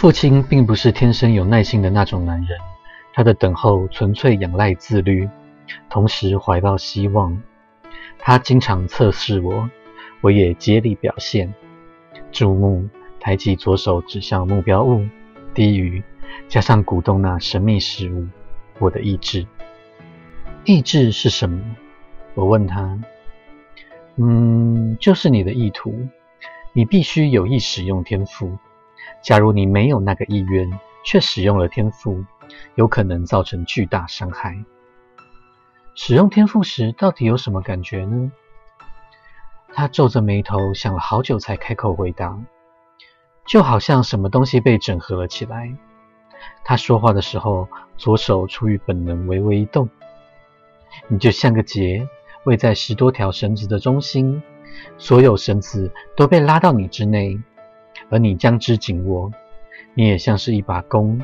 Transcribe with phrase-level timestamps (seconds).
[0.00, 2.58] 父亲并不是天生有耐心的那种男人，
[3.12, 5.28] 他的等候纯粹仰赖自律，
[5.90, 7.42] 同时怀抱希望。
[8.18, 9.68] 他经常测试我，
[10.22, 11.52] 我也竭力表现。
[12.32, 12.88] 注目，
[13.20, 15.06] 抬起左手指向目标物，
[15.52, 16.02] 低语，
[16.48, 18.26] 加上鼓动那神秘事物，
[18.78, 19.46] 我的意志。
[20.64, 21.62] 意志是什么？
[22.32, 22.98] 我问他。
[24.16, 26.08] 嗯，就是你的意图。
[26.72, 28.56] 你必须有意使用天赋。
[29.22, 30.70] 假如你没有那个意愿，
[31.04, 32.24] 却使用了天赋，
[32.74, 34.64] 有可能造成巨大伤害。
[35.94, 38.32] 使用天赋时，到底有什么感觉呢？
[39.72, 42.38] 他皱着眉头，想了好久才开口回答，
[43.44, 45.74] 就好像什么东西被整合了起来。
[46.64, 49.88] 他说话的时候，左手出于本能微微一动。
[51.08, 52.08] 你就像个结，
[52.44, 54.42] 位在十多条绳子的中心，
[54.96, 57.38] 所有绳子都被拉到你之内，
[58.10, 59.32] 而你将之紧握。
[59.94, 61.20] 你也像是一把弓，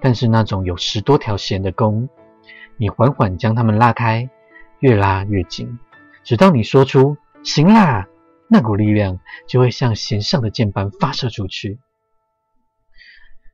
[0.00, 2.08] 但是那种有十多条弦的弓。
[2.76, 4.28] 你缓缓将它们拉开，
[4.80, 5.78] 越拉越紧，
[6.22, 8.08] 直到你说出“行啦”，
[8.48, 11.78] 那股力量就会像弦上的箭般发射出去。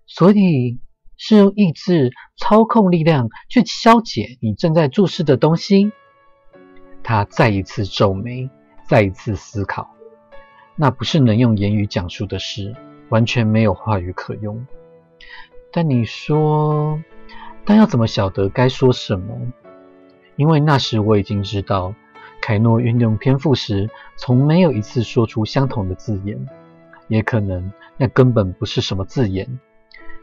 [0.07, 0.81] 所以
[1.17, 5.93] 是用意志操控力量去消解你正在注视的东西。
[7.05, 8.51] 他再一次皱眉，
[8.89, 9.95] 再一次思考。
[10.81, 12.75] 那不是能用言语讲述的事，
[13.11, 14.67] 完全没有话语可用。
[15.71, 16.99] 但你说。
[17.67, 19.39] 但要怎么晓得该说什么？
[20.37, 21.95] 因为那时我已经知道，
[22.41, 26.49] 凯诺运用天赋时，从没有一次说出相同的字眼。
[27.09, 29.61] 也可能那根本不是什么字眼，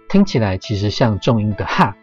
[0.09, 1.95] 听起来其实像重音的“哈”，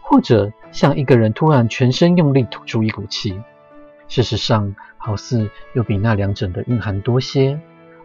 [0.00, 3.38] 或者像一个人突然全身用力吐出一股气。
[4.08, 7.60] 事实上，好似又比那两者的蕴含多些，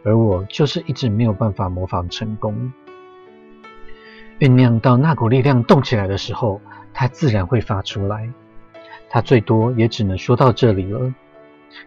[0.07, 2.71] 而我就是一直没有办法模仿成功。
[4.39, 6.61] 酝酿到那股力量动起来的时候，
[6.93, 8.29] 它自然会发出来。
[9.09, 11.13] 他最多也只能说到这里了。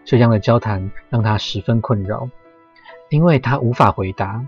[0.05, 2.29] 这样的交谈让他十分困扰，
[3.09, 4.45] 因为他无法回答。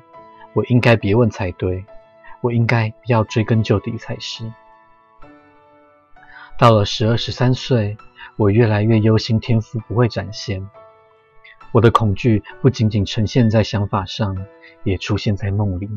[0.53, 1.84] 我应该别问才对，
[2.41, 4.51] 我应该要追根究底才是。
[6.59, 7.97] 到了十二十三岁，
[8.35, 10.69] 我越来越忧心天赋不会展现。
[11.73, 14.38] 我的恐惧不仅仅呈现在想法上，
[14.84, 15.89] 也出现在梦里。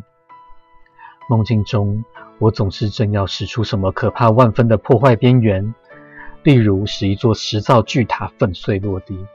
[1.29, 2.03] 梦境中，
[2.39, 5.75] 我总是正要使出什么可怕万分的破坏边缘，
[6.43, 9.27] 例如使一座石造巨塔粉碎落地，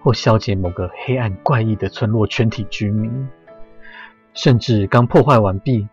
[0.00, 3.28] 或消解某个黑暗怪异的村落全体居民，
[4.34, 5.86] 甚至刚破坏完毕，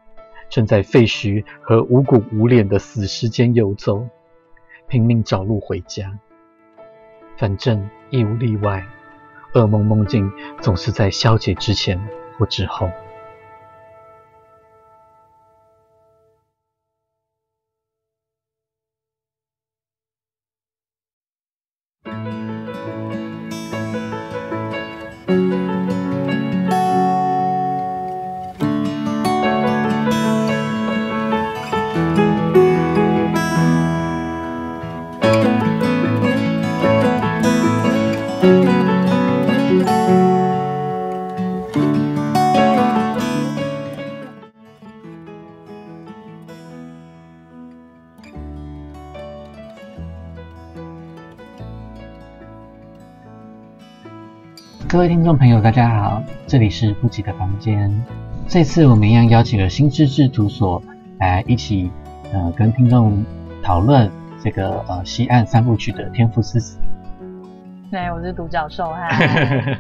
[0.50, 4.08] 正在废墟和无骨无脸的死尸间游走，
[4.88, 6.18] 拼命找路回家。
[7.38, 8.84] 反正一无例外，
[9.58, 10.32] 噩梦梦境
[10.62, 12.00] 总是在消解之前
[12.38, 12.90] 或之后。
[55.28, 57.94] 众朋友，大家好，这里是不吉的房间。
[58.48, 60.82] 这次我们一样邀请了新知制图所
[61.20, 61.92] 来一起，
[62.32, 63.26] 呃，跟听众
[63.62, 64.10] 讨论
[64.42, 66.80] 这个呃西岸三部曲的天赋之子。
[67.92, 69.10] 对，我是独角兽哈。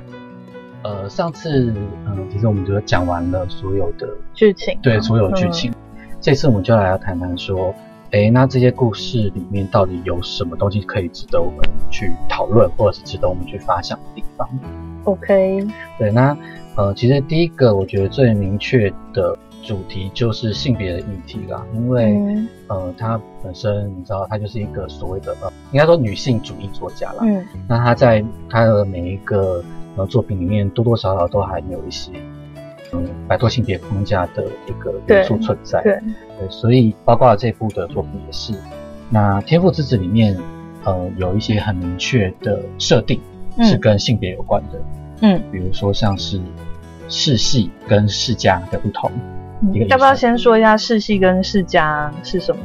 [0.83, 1.73] 呃，上次
[2.05, 5.73] 嗯，其实我们就讲完了所有的剧情，对，所有剧情。
[6.19, 7.73] 这次我们就来要谈谈说。
[8.11, 11.59] 哎，那这些故事里面到底有什么东西可以值得我们
[11.91, 14.47] 去讨论，或者是值得我们去发想的地方
[15.07, 15.67] ？OK，
[15.97, 16.37] 对，那
[16.75, 22.15] 呃，其实第一个我觉得最明确的主题就是性别的议题啦，因为
[22.67, 27.23] 呃，他本身你知道，他就是一个所谓的呃，应该说女性主义作家啦。
[27.23, 29.63] 嗯，那他在他的每一个
[29.95, 32.11] 呃作品里面，多多少少都还有一些。
[32.93, 35.99] 嗯，摆脱性别框架的一个元素存在，对，
[36.39, 38.53] 对，所以包括这部的作品也是。
[39.09, 40.37] 那《天赋之子》里面，
[40.85, 43.19] 呃，有一些很明确的设定
[43.59, 44.79] 是跟性别有关的，
[45.21, 46.41] 嗯，比如说像是
[47.09, 49.11] 世系跟世家的不同。
[49.87, 52.61] 要不要先说一下世系跟世家是什么？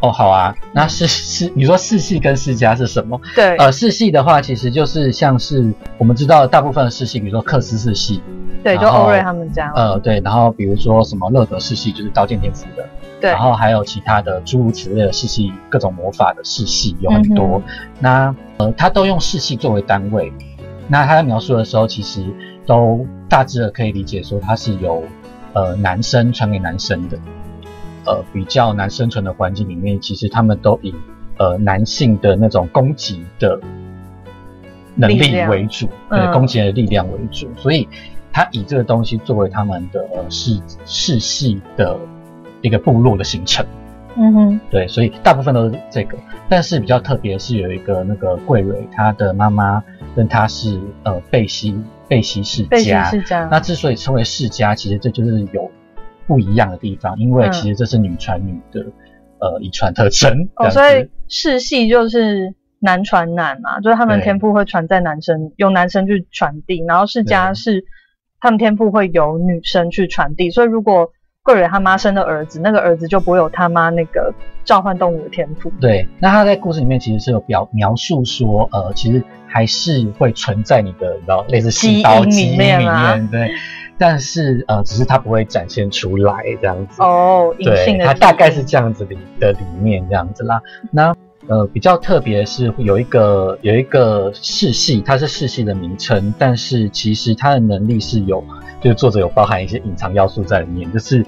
[0.00, 3.20] 哦，好啊，那世世，你说世系跟世家是什么？
[3.34, 8.22] 对，呃，世系的话，其实就是像是我们知道大部分的世系，比如说克斯世系。
[8.62, 12.88] 对，就欧瑞他们家，呃，对，然后比如说什么乐德世系，就是刀剑天赋的，
[13.20, 17.60] 对然，后还有其他的诸如此类的世系，各种魔法的世系有很多。
[17.66, 20.32] 嗯那呃，他都用世系作为单位。
[20.88, 22.24] 那他在描述的时候，其实
[22.66, 25.04] 都大致的可以理解说，它是由
[25.52, 27.18] 呃男生传给男生的。
[28.06, 30.94] 呃，比较难生存的环境里面，其实他们都以
[31.36, 33.60] 呃男性的那种攻击的
[34.94, 37.86] 能力为主，嗯对，攻击的力量为主，所以
[38.32, 41.98] 他以这个东西作为他们的呃世世系的
[42.62, 43.66] 一个部落的形成。
[44.16, 46.16] 嗯哼，对，所以大部分都是这个，
[46.48, 49.84] 但是比较特别是有一个那个桂蕊，她的妈妈
[50.18, 53.04] 跟他是呃贝西贝西世家。
[53.04, 55.70] 世家，那之所以称为世家，其实这就是有
[56.26, 58.80] 不一样的地方，因为嗯其实这是女传女的
[59.38, 60.48] 呃遗传特征。
[60.56, 67.84] 哦，所以世系就是男传男嘛，就是他们天赋会传在男生，由男生去传递，然后世家是
[68.40, 71.12] 他们天赋会由女生去传递，所以如果
[71.44, 74.34] 桂蕊他妈生的儿子，那个儿子就不会有他妈那个
[74.68, 75.72] 召唤动物的天赋。
[75.80, 83.48] 对，那他在故事里面其实是有表描述说，呃，其实还是会存在你的，然后类似细胞基因里面啊，对，
[83.96, 87.00] 但是呃，只是它不会展现出来这样子。
[87.02, 90.60] 哦，隐性对，的它大概是这样子里的理念这样子啦。
[90.90, 91.16] 那
[91.46, 98.44] 呃比较特别的是有一个有一个世系，它是世系的名称，但是其实它的能力是有，
[98.82, 101.24] 就是作者有包含一些隐藏要素在里面，就是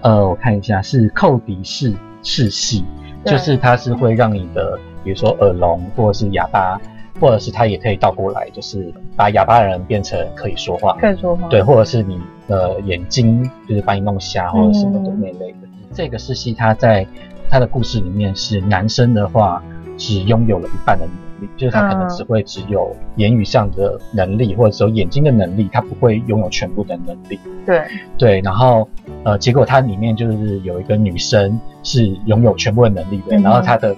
[0.00, 2.84] 呃我看一下是寇迪氏世系，
[3.24, 6.80] 就是它是会让你的比如说耳聋或者是哑巴。
[7.20, 11.46] 或者是它也可以倒过来，就是把哑巴的人变成可以说话，可以说话。
[11.48, 12.18] 对，或者是你
[12.48, 15.68] 的眼睛就是把你弄瞎或者什么的嗯那类的。
[15.92, 17.06] 这个世系它在
[17.50, 19.62] 它的故事里面是男生的话，
[20.00, 22.08] 只拥有了一半的能力，就是他可能嗯。
[22.08, 27.38] 只会只有言语上的能力，或者只有眼睛的能力，他不会拥有全部的能力。
[27.66, 27.82] 对，
[28.16, 28.88] 对，然后
[29.22, 33.94] 呃，结果它里面就是有一个女生是拥有全部的能力的，嗯然后她的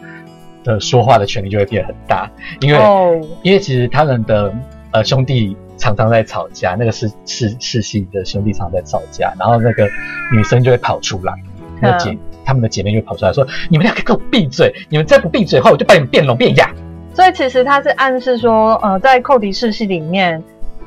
[0.64, 2.28] 的说话的权利就会变很大，
[2.60, 4.52] 因为、哦，因为其实他们的
[4.90, 9.88] 呃兄弟常常在吵架，那个是世世系的兄弟常常在吵架，然后那个
[10.32, 11.32] 女生就会跑出来，
[11.82, 14.72] 那姐、他们的姐妹就会跑出来说：“你们两个给我闭嘴！
[14.88, 16.70] 你们再不闭嘴的话，我就把你们变聋变哑。
[17.12, 20.42] 所以其实他是暗示说，呃，在寇迪世系里面，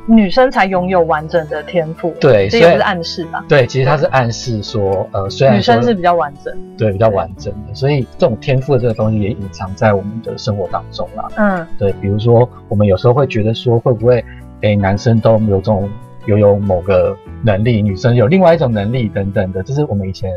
[0.08, 2.14] 女生才拥有完整的天赋。
[2.20, 3.46] 对所以这也不是暗示吧？
[3.48, 6.52] 对，其实他是暗示说，呃，虽然女生是比较完整。
[6.78, 11.32] 对比较完整的，所以这种天赋的这个东西也隐藏在我们的生活当中了。
[11.38, 14.24] 嗯，对，比如说我们有时候会觉得说，会不会
[14.62, 15.88] 诶男生都有这种
[16.26, 20.32] 拥有某个能力，女生有另外一种能力等等的，这是我们以前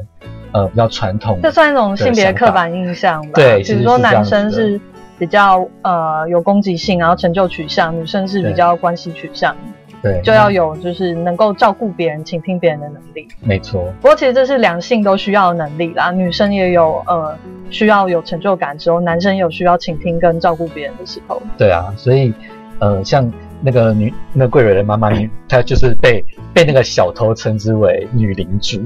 [0.59, 3.33] 呃比较传统这算一种性别刻板印象吧？
[3.35, 4.81] 对比如说男生是
[5.19, 9.57] 比较呃有攻击性，然后成就取向；女生是比较关系取向，
[10.03, 13.29] 对，就要有就是能够照顾别人、倾听别人的能力。
[13.41, 17.37] 没错，不过其实这是两性都需要的能力啦，女生也有呃
[17.71, 21.41] 需要有成就感的时候，男生也有需要倾听跟照顾别人的时候。
[21.57, 22.33] 对啊，所以
[22.79, 25.11] 呃像那个女那个贵蕊的妈妈，
[25.49, 26.25] 她就是被
[26.55, 28.81] 被那个小偷称之为女领主。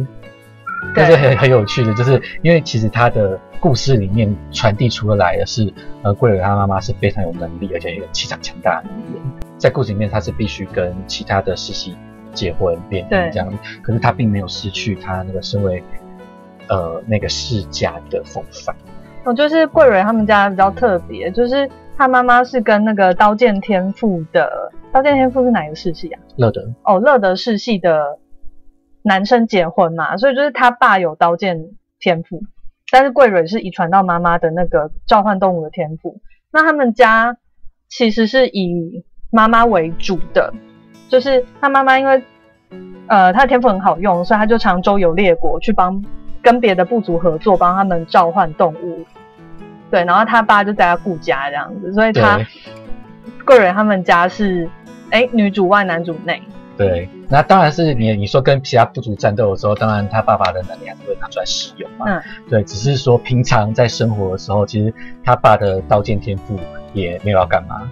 [0.95, 5.73] 但是很很有趣的，就是因为其实他的故事里面传递出来的是，
[6.03, 9.23] 呃，桂蕊她妈妈是非常有能力，而且也气场强大的女人。
[9.57, 11.97] 在故事里面，她是必须跟其他的世系
[12.35, 15.83] 结婚联对姻这样，可是她并没有失去她那个身为
[16.69, 18.75] 呃那个世家的风范。
[19.25, 24.51] 哦就是桂蕊他们家比较特别，就是他妈妈是跟那个刀剑天赋的
[24.93, 26.19] 刀剑天赋是哪一个世系啊？
[26.35, 28.19] 乐德，哦，乐德世系的
[29.03, 32.43] 男生结婚嘛，所以就是他爸有刀剑天赋，
[32.91, 36.21] 但是桂蕊是遗传到妈妈的那个召唤动物的天赋。
[36.53, 37.37] 那他们家
[37.89, 40.53] 其实是以妈妈为主的，
[41.09, 42.23] 就是他妈妈因为
[43.09, 46.05] 呃他的天赋很好用，所以他就常周游列国去帮
[46.41, 49.05] 跟别的部族合作，帮他们召唤动物。
[49.91, 52.47] 对，然后他爸就在他顾家这样子，所以他对
[53.45, 54.69] 桂蕊他们家是
[55.11, 56.41] 哎女主外男主内。
[56.77, 62.07] 对，那当然是你你说跟其他部族战斗的时候，当然他爸爸的能力还是会拿出来使用嘛。
[62.09, 64.93] 嗯，对，只是说平常在生活的时候，其实
[65.25, 66.59] 他爸的刀剑天赋
[66.95, 67.83] 也没有要干嘛。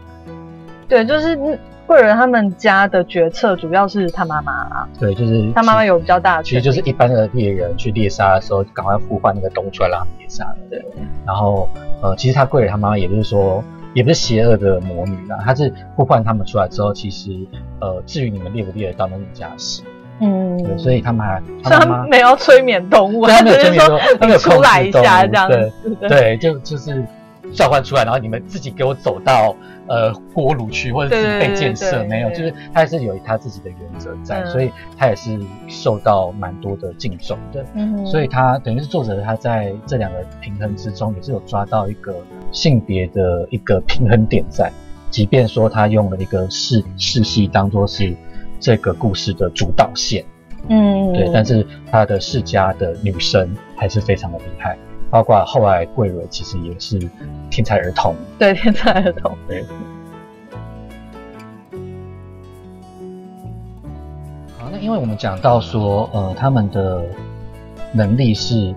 [0.89, 10.47] 对，就是嗯贵人他们家的决策主要是他妈妈啦，对，就是他妈妈有比较大的，其实就是一般的猎人去猎杀的时候，赶快呼唤那个动物出来让他们猎杀。
[10.71, 10.85] 对，
[11.27, 11.69] 然后
[12.01, 13.63] 呃，其实他贵人他妈妈也就是说，
[13.95, 17.31] 也不是邪恶的魔女啦，她是呼唤他们出来之后，其实
[17.81, 19.83] 呃，至于你们猎不猎得到那是你家事。
[20.23, 27.03] 嗯，对，所以他们还他妈妈没有催眠动物，他没有只是说你出来一下这样子，对对，就就是
[27.53, 29.55] 召唤出来，然后你们自己给我走到
[29.87, 34.47] 呃锅炉区，或者自己被建设，没有，就是他还是有他自己的原则在，嗯。
[34.47, 35.39] 所以他也是
[35.69, 37.65] 受到蛮多的敬重的。
[37.75, 42.17] 嗯所以他等于是作者他在这两个平衡之中，也是有抓到一个
[42.53, 44.71] 性别的一个平衡点在，
[45.11, 48.15] 即便说他用了一个世世系当做是
[48.59, 50.25] 这个故事的主导线，
[50.69, 54.77] 嗯，对，但是他的世家的女生还是非常的厉害，
[55.11, 56.99] 包括后来桂蕊其实也是
[57.51, 59.65] 天才儿童，对天才儿童，对。
[64.57, 67.05] 好，那因为我们讲到说，呃，他们的
[67.93, 68.73] 能力是，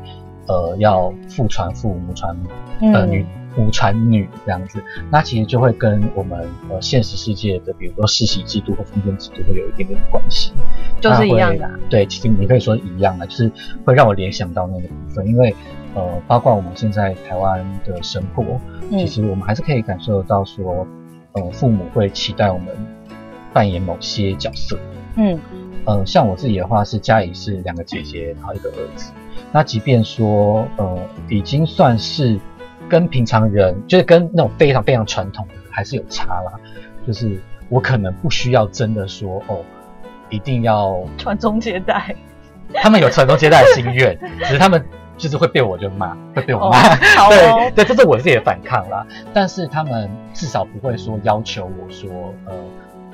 [0.48, 2.50] 呃，要父传父，母传母，
[2.94, 3.25] 呃，嗯女
[3.56, 6.40] 母传女这样子，那其实就会跟我们
[6.72, 10.52] 呃现实世界的，比如说世袭制度和封建制度会有一点点关系，
[11.00, 11.72] 就是一样的啊。
[11.92, 13.52] 对，其实你可以说一样的，就是
[13.86, 15.56] 会让我联想到那个部分，因为
[15.95, 18.43] 呃，包括我们现在台湾的生活，
[18.91, 20.88] 嗯其实我们还是可以感受得到说，
[21.33, 22.67] 呃，父母会期待我们
[23.51, 24.77] 扮演某些角色。
[25.15, 25.39] 嗯
[25.85, 29.12] 呃，像我自己的话是家里是两个姐姐，然后一个儿子。
[29.51, 30.97] 那即便说呃，
[31.29, 32.39] 已经算是
[32.89, 36.53] 跟平常人，就是跟那种非常非常传统的还是有差啦。
[37.05, 37.38] 就是
[37.69, 39.59] 我可能不需要真的说哦，
[40.29, 42.15] 一定要传宗接代，
[42.73, 44.83] 他们有传宗接代的心愿， 只是他们
[45.24, 46.77] 就是会被我就骂，会被我骂。
[47.15, 49.08] 好对哦，对，这是我自己的反抗啦。
[49.34, 52.53] 但是他们至少不会说要求我说，呃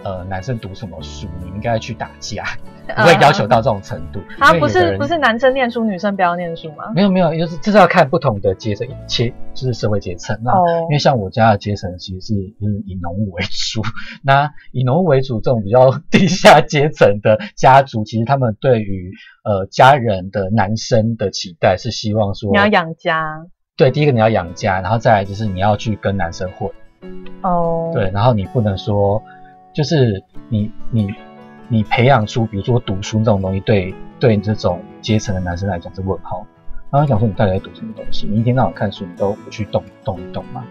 [0.03, 2.43] 呃，男生读什么书，你应该去打架，
[2.95, 4.19] 不会要求到这种程度。
[4.39, 6.85] 啊，不是不是男生念书，女生不要念书吗？
[6.95, 13.81] 没有没有，就是这是要看不同的阶层切，就是社会阶层那哦因为像我家的阶层其实是就是以农务为主，
[14.23, 19.11] 那以农务为主这种比较地下阶层的家族，其实他们对于
[19.43, 23.41] 呃家人的男生的期待是希望说你要养家
[23.75, 26.69] 对，第一个你要养家，然后再来就是你要去跟男生混，
[27.43, 29.21] 哦，对，然后你不能说
[29.79, 31.07] 就是你你
[31.69, 36.45] 你培养出比如说读书这种东西，对对这种阶层的男生来讲是问号。
[36.91, 38.27] 然后讲说你到底在读什么东西？
[38.29, 40.65] 你一天到晚看书，你都不去动动一动吗？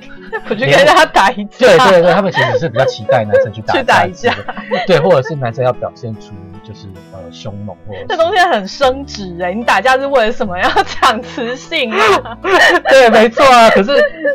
[0.50, 4.36] 我去跟他打一架，对对对，他们其实是比较期待男生去打 去打一架
[4.86, 6.32] 对，或者是男生要表现出
[6.62, 10.58] 就是呃凶猛或者这东西很升值哎、你打架是为了什么？
[10.60, 12.36] 要抢雌性啊？
[12.90, 13.70] 对，没错啊。
[13.70, 13.92] 可是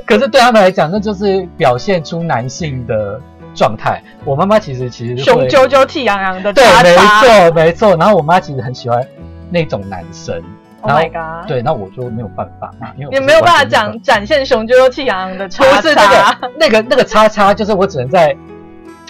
[0.08, 3.22] 可是对他们来讲，那就是表现出男性的
[3.58, 4.02] 状态。
[4.24, 7.96] 我妈妈其实其实雄赳赳气昂昂的对，没错没错。
[7.98, 9.06] 然后我妈其实很喜欢
[9.50, 10.42] 那种男生
[10.82, 18.34] ，，Oh my god！，对，那我就没有办法嘛，因为也没有办法完全讲展现雄赳赳气昂昂的叉叉，不是那个那个那个叉叉，就是我只能在。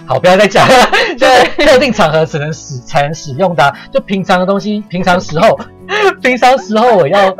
[0.06, 0.74] 好，不要再讲了。
[1.18, 5.60] 就是特定场合只能使才能使用的啊、就平常的东西，平常时候，
[6.22, 7.36] 平常时候我要，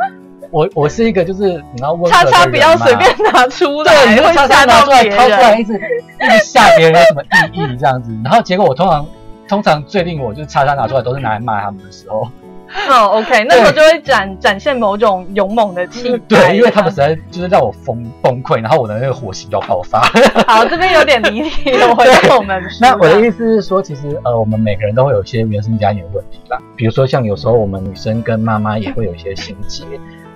[0.50, 8.10] 我我是一个就是你要温叉叉不要随便拿出来，对，你就会叉叉吓到拿出来别掏出来，一直一直吓别人有什么意义这样子。
[8.24, 9.06] 然后结果我通常
[9.48, 12.28] 通常最令我就是叉叉拿出来都是拿来骂他们的时候，
[12.90, 16.48] 哦，OK，那时候就会展展现某种勇猛的气 概。
[16.50, 20.00] 对，因为他们实在就是让我崩崩溃，然后我的那个火星要爆发。
[20.46, 29.84] 好，这边有点离题了，回到我们 书那我的啊意思是说，其实呃，我们每个人都会有一些原生家庭的问题啦，比如说像有时候我们女生跟妈妈也会有一些心结，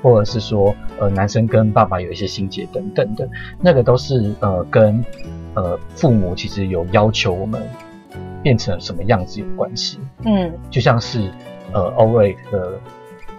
[0.02, 3.28] 或者是说呃男生跟爸爸有一些心结等等的，
[3.60, 5.04] 那个都是呃跟
[5.54, 7.62] 呃父母其实有要求我们
[8.42, 10.00] 变成什么样子有关系。
[10.24, 11.30] 嗯就像是
[11.72, 12.80] 呃欧瑞的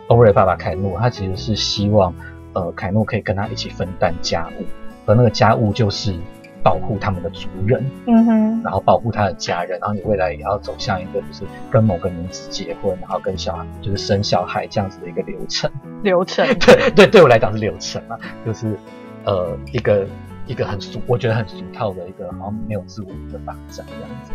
[0.08, 2.14] 欧瑞爸爸凯诺，他其实是希望
[2.54, 4.64] 呃凯诺可以跟他一起分担家务，
[5.06, 6.16] 而那个家务就是
[6.64, 7.86] 保护他们的族人。
[8.08, 15.70] 嗯哼，然后保护他的家人，然后你未来也要走向一个就是跟某个女子结婚，然后跟小孩就是生小孩这样子的一个流程。
[16.02, 16.48] 流程。
[16.60, 18.78] 对对，对我来讲是流程啊，就是
[19.26, 20.08] 呃一个
[20.48, 24.32] 一个很俗，我觉得很俗套的一个好像没有自我的发展这样子。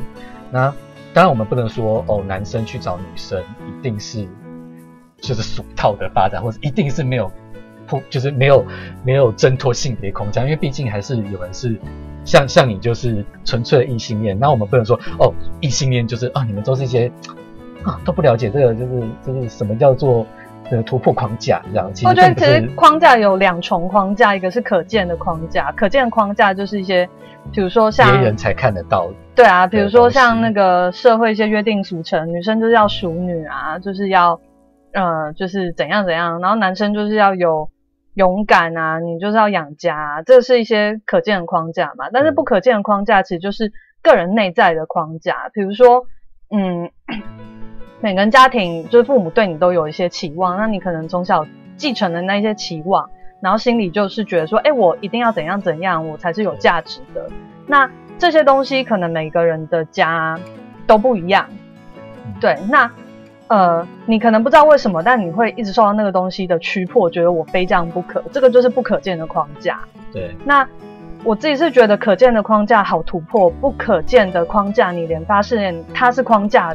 [0.51, 0.73] 那
[1.15, 4.27] 当然我们不能说哦，男生去找女生一定是
[5.17, 7.31] 就是俗套的发展，或者一定是没有
[7.89, 8.65] 破，就是没有
[9.03, 11.77] 没有挣脱性别框架，因为毕竟还是有人是
[12.25, 17.11] 像像你就是纯粹的异性恋，那我们不能说哦异性恋就是啊你们都是一些
[17.83, 20.27] 啊都不了解这个就是就是什么叫做
[20.71, 27.09] 呃突破框架这样，其实我觉得其实框架有两重框架，一个是可见的框架，可见的框架就是一些，
[27.51, 29.09] 比如说像别人才看得到。
[29.35, 34.39] 对啊，比如说像那个社会一些约定俗成，女生就是要淑女啊，就是要
[34.93, 37.71] 呃，就是怎样怎样，然后男生就是要有
[38.19, 42.11] 勇敢啊，你就是要养家、啊，这是一些可见的框架嘛。
[42.13, 43.73] 但是嗯不可见的框架其实就是
[44.03, 46.05] 个人内在的框架，比如说，
[46.51, 46.91] 嗯，
[48.03, 51.47] 每个人家庭就是父母对你都有一些期望，那你可能从小
[51.77, 53.09] 继承的那一些期望，
[53.41, 57.31] 然后心里就是觉得说，哎，我一定要怎样怎样，我才是有价值的。
[57.69, 60.37] 那这些东西可能每个人的家
[60.89, 61.49] 都不一样，
[62.41, 62.91] 对，那。
[63.49, 68.23] 呃，你可能不知道为什么，但你会一直受到那个东西的驱迫，觉得我非这样不可。
[68.31, 69.81] 这个就是不可见的框架。
[70.13, 70.37] 对。
[70.45, 70.69] 那
[71.25, 76.75] 我自己是觉得可见的框架好突破，不可见的框架你连发现它是框架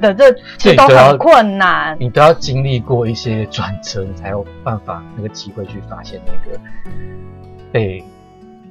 [0.00, 1.96] 的这其实都很困难。
[2.00, 6.58] 你都要经历过一些转折，你才有办法那个机会去发现那个
[7.70, 8.02] 被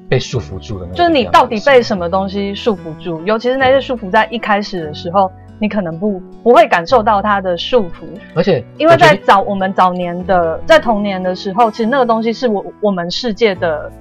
[0.09, 0.85] 被束缚住的。
[0.87, 3.23] 就是你到底被什么东西束缚住？
[3.23, 5.31] 尤其是那些束缚在一开始的时候。
[5.59, 8.05] 你可能不不会感受到它的束缚，
[8.35, 13.91] 而且因为在早我们早年的在童年的时候，其实那个东西是我我们世界的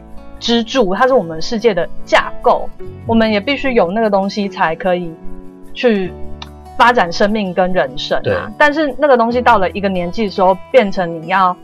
[0.40, 2.68] 支柱，它是我们世界的架构，
[3.06, 5.12] 我们也必须有那个东西才可以
[5.72, 6.12] 去
[6.76, 8.50] 发展生命跟人生啊。
[8.58, 11.56] 但是那个东西到了一个年纪的时候，变成你要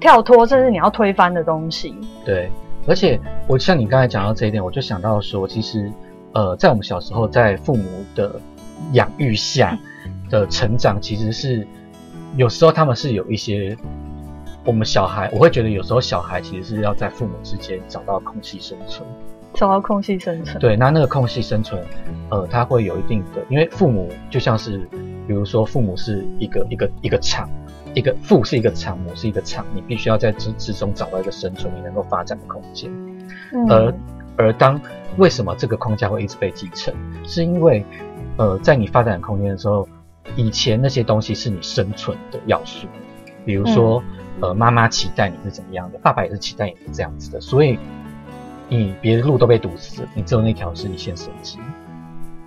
[0.00, 1.94] 跳脱，甚至你要推翻的东西。
[2.24, 2.50] 对，
[2.88, 5.90] 而且我像你刚才讲到这一点，我就想到说，其实
[6.32, 8.32] 呃，在我们小时候，在父母的
[8.92, 9.78] 养育下
[10.30, 11.66] 的成长，其实是
[12.36, 13.76] 有时候他们是有一些
[14.64, 19.06] 我们小孩，我会觉得有时候小孩其实是要在父母之间找到空隙生存，
[19.54, 20.58] 找到空隙生存。
[20.58, 21.82] 对，那那个空隙生存，
[22.30, 24.78] 呃，他会有一定的，因为父母就像是，
[25.26, 27.48] 比如说父母是一个一个一个厂，
[27.94, 32.90] 一个父是一个厂，母是一个厂，你必须要在之之中找到一个生存，你能够发展的空间。
[33.68, 33.94] 而
[34.36, 34.80] 而当
[35.16, 36.92] 为什么这个框架会一直被继承，
[37.24, 37.84] 是因为。
[38.36, 39.88] 呃，在你发展空间的时候，
[40.36, 42.86] 以前那些东西是你生存的要素，
[43.44, 44.02] 比如说，
[44.40, 47.78] 呃，妈妈期待你是怎么样的，爸爸也是期待你是这样子的，所以
[48.68, 51.58] 你别的路都被堵死，你只有那条是你先生机。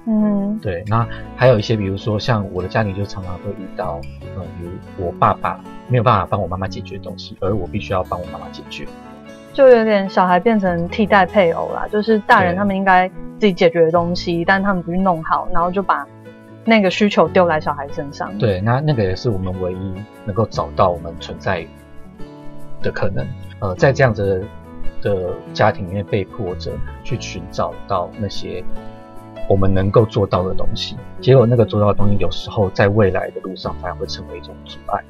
[0.06, 0.84] 嗯，对。
[0.88, 4.02] 那还有一些，比如说像我的家庭，就常常会遇到，
[4.36, 4.72] 呃，比如
[5.06, 8.88] 我爸爸没有办法帮我妈妈解决东西，而我必须要帮我妈妈解决。
[9.52, 13.10] 就有点小孩变成替代配偶啦，就是大人他们应该
[13.40, 16.08] 自己解决的东西，但他们不去弄好，然后就把
[16.64, 18.38] 那个需求丢在小孩身上。
[18.38, 21.66] 对，那那个也是我们唯一能够找到我们存在
[22.82, 23.28] 的可能。
[23.60, 24.46] 呃，在这样子
[25.02, 26.72] 的家庭里面，被迫着
[27.04, 28.64] 去寻找到那些
[29.50, 35.04] 我们能够做到的东西，结果那个做到的东西，有时候在未来的路上反而会成为一种阻碍，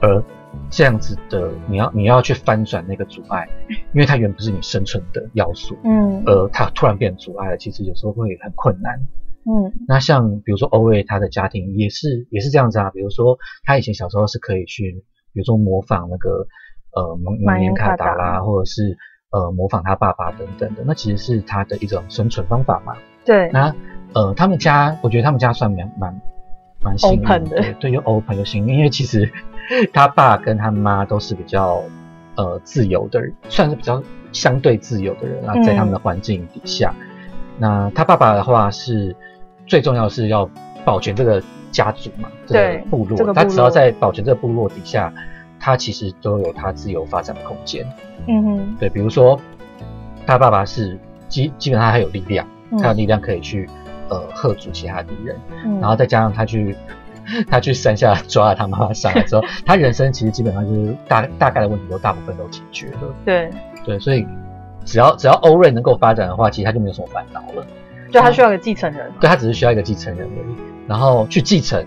[0.00, 0.22] 而。
[0.70, 3.48] 这样子的，你要你要去翻转那个阻碍，
[3.92, 8.98] 因为它原本是你生存的要素，嗯，而它突然变阻碍了，其实有时候会很困难，
[9.44, 9.72] 嗯。
[9.86, 16.46] 那像比如说欧瑞他的家庭也是也是这样子啊，比如说他以前小时候是可以去，比如说模仿那个
[16.94, 18.96] 呃蒙蒙年卡达啦，或者是
[19.30, 22.96] 呃模仿他爸爸等等的，那其实是他的一种生存方法嘛。
[23.24, 23.48] 对。
[23.52, 23.74] 那
[24.14, 26.20] 呃他们家，我觉得他们家算蛮蛮
[26.82, 29.32] 蛮幸运的，对，又 open 又幸运，因为其实。
[29.92, 31.82] 他爸跟他妈都是比较
[32.36, 34.02] 呃自由的人，算是比较
[34.32, 36.94] 相对自由的人啊，在他们的环境底下。
[37.58, 39.14] 那他爸爸的话是
[39.66, 40.48] 最重要是要
[40.84, 43.32] 保全这个家族嘛，这个部落。
[43.32, 45.12] 他只要在保全这个部落底下，
[45.58, 47.86] 他其实都有他自由发展的空间。
[48.26, 49.40] 嗯哼，对，比如说
[50.26, 50.98] 他爸爸是
[51.28, 52.46] 基基本上他有力量，
[52.80, 53.68] 他有力量可以去
[54.08, 55.36] 呃吓阻其他敌人，
[55.80, 56.76] 然后再加上他去。
[57.48, 63.14] 他去山下 抓了他妈妈上来之后，他人生其实基本上就是大大概的问题都大部分都解决了。
[63.24, 63.50] 对
[63.84, 64.26] 对，所以
[64.84, 67.66] 只要只要欧瑞能够发展的话，其实他就没有什么烦恼了。
[68.10, 69.10] 就他需要一个继承人。
[69.20, 71.84] 对他只是需要一个继承人而已，然后去继承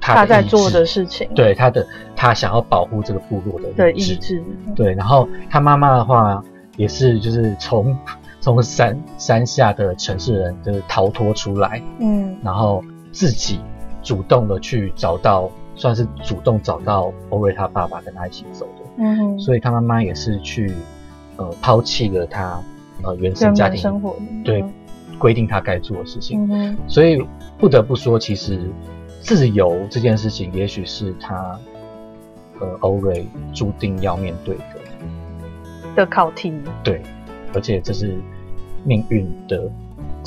[0.00, 1.28] 他在做的事情。
[1.34, 4.42] 对他的他想要保护这个部落的意志。
[4.76, 6.42] 对，然后他妈妈的话
[6.76, 7.96] 也是就是从
[8.40, 13.60] 从山山下的城市人就是逃脱出来，嗯，然后自己。
[14.02, 20.72] 主动的去找到，算是主动找到欧瑞他爸爸跟他一起走的，嗯，所以他妈妈也是去，
[21.36, 22.60] 呃，抛弃了他
[23.02, 24.64] 呃原生家庭生活，对，
[25.18, 27.22] 规定他该做的事情，嗯所以
[27.58, 28.60] 不得不说，其实
[29.20, 31.58] 自由这件事情，也许是他
[32.58, 34.64] 和欧瑞注定要面对的。
[35.96, 37.02] 的考题，对，
[37.54, 38.16] 而且这是
[38.84, 39.70] 命运的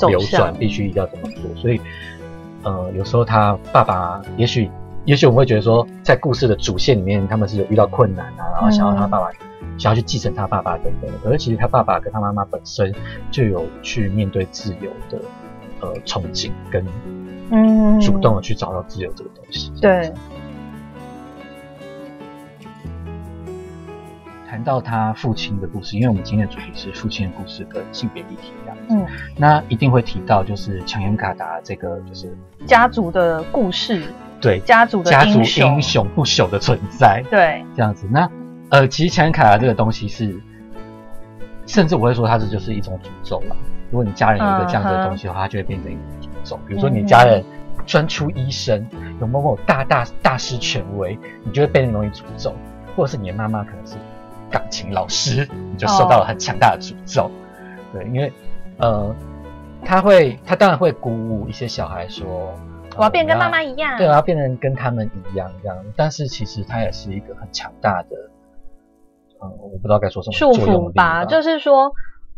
[0.06, 1.80] 流转，必须要这么做，所以。
[2.64, 4.70] 呃，有时候他爸爸，也许，
[5.04, 9.30] 也许我们会觉得说，在故事的主线里面，他们是有遇到困难啊，然后想要他爸爸，
[9.78, 11.10] 想要去继承他爸爸等等。
[11.22, 12.92] 可是其实他爸爸跟他妈妈本身
[13.30, 15.20] 就有去面对自由的
[15.80, 16.84] 呃憧憬，跟
[17.50, 19.70] 嗯主动的去找到自由这个东西。
[19.80, 20.12] 对。
[24.54, 29.04] 谈到他父亲的故事，因为我们今天的主题是父亲的故事跟性别议题这样子，嗯，
[29.36, 32.32] 那一定会提到就是强颜卡达这个就是
[32.64, 34.04] 家族的故事，
[34.40, 38.06] 对，家族的家族英雄不朽的存在，对，这样子。
[38.08, 38.30] 那
[38.68, 40.40] 呃，其实强颜卡达这个东西是，
[41.66, 43.56] 甚至我会说它这就是一种诅咒啦。
[43.90, 46.60] 如果你家人有一个这样子的东西的话，它就会变成一种诅咒。
[46.68, 47.42] 比如说你家人
[47.84, 48.86] 专出医生，
[49.20, 52.52] 有某某大大大师权威，你就会被那东西诅咒；
[52.94, 53.96] 或者是你的妈妈可能是
[54.54, 57.28] 钢琴老师，你就受到了很强大的诅咒。
[57.92, 58.32] 对，因为
[58.78, 59.12] 呃，
[59.84, 62.54] 他会，他当然会鼓舞一些小孩说，
[62.96, 65.76] 我要变跟妈妈一样，对，我要变成跟他们一样这样。
[65.96, 68.16] 但是其实他也是一个很强大的，
[69.40, 71.92] 呃，我不知道该说什么束缚吧，就是说。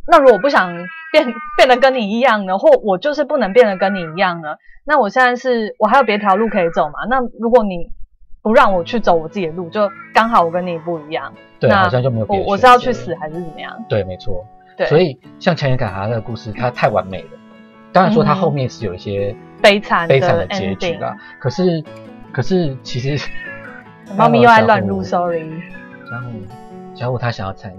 [0.09, 0.73] 那如果不想
[1.11, 1.27] 变
[1.59, 4.51] 变得跟你一样呢，或我就是不能变得跟你一样呢？
[4.85, 7.05] 那我现在是我还有别条路可以走嘛？
[7.11, 7.91] 那如果你
[8.41, 12.27] 不让我去走我自己的路，就刚好我跟你不一样，对，好像就没有。
[12.29, 13.73] 我我是要去死还是怎么样？
[13.89, 14.45] 对，没错。
[14.77, 17.29] 对，所以像强颜凯哈那个故事，它太完美了。
[17.93, 21.17] 当然说它后面是有一些悲惨悲惨的结局啦。
[21.39, 21.83] 可是
[22.33, 23.29] 可是其实
[24.17, 25.49] 猫咪又爱乱入，sorry。
[26.11, 26.29] 然后
[26.95, 27.77] 小虎他想要参与，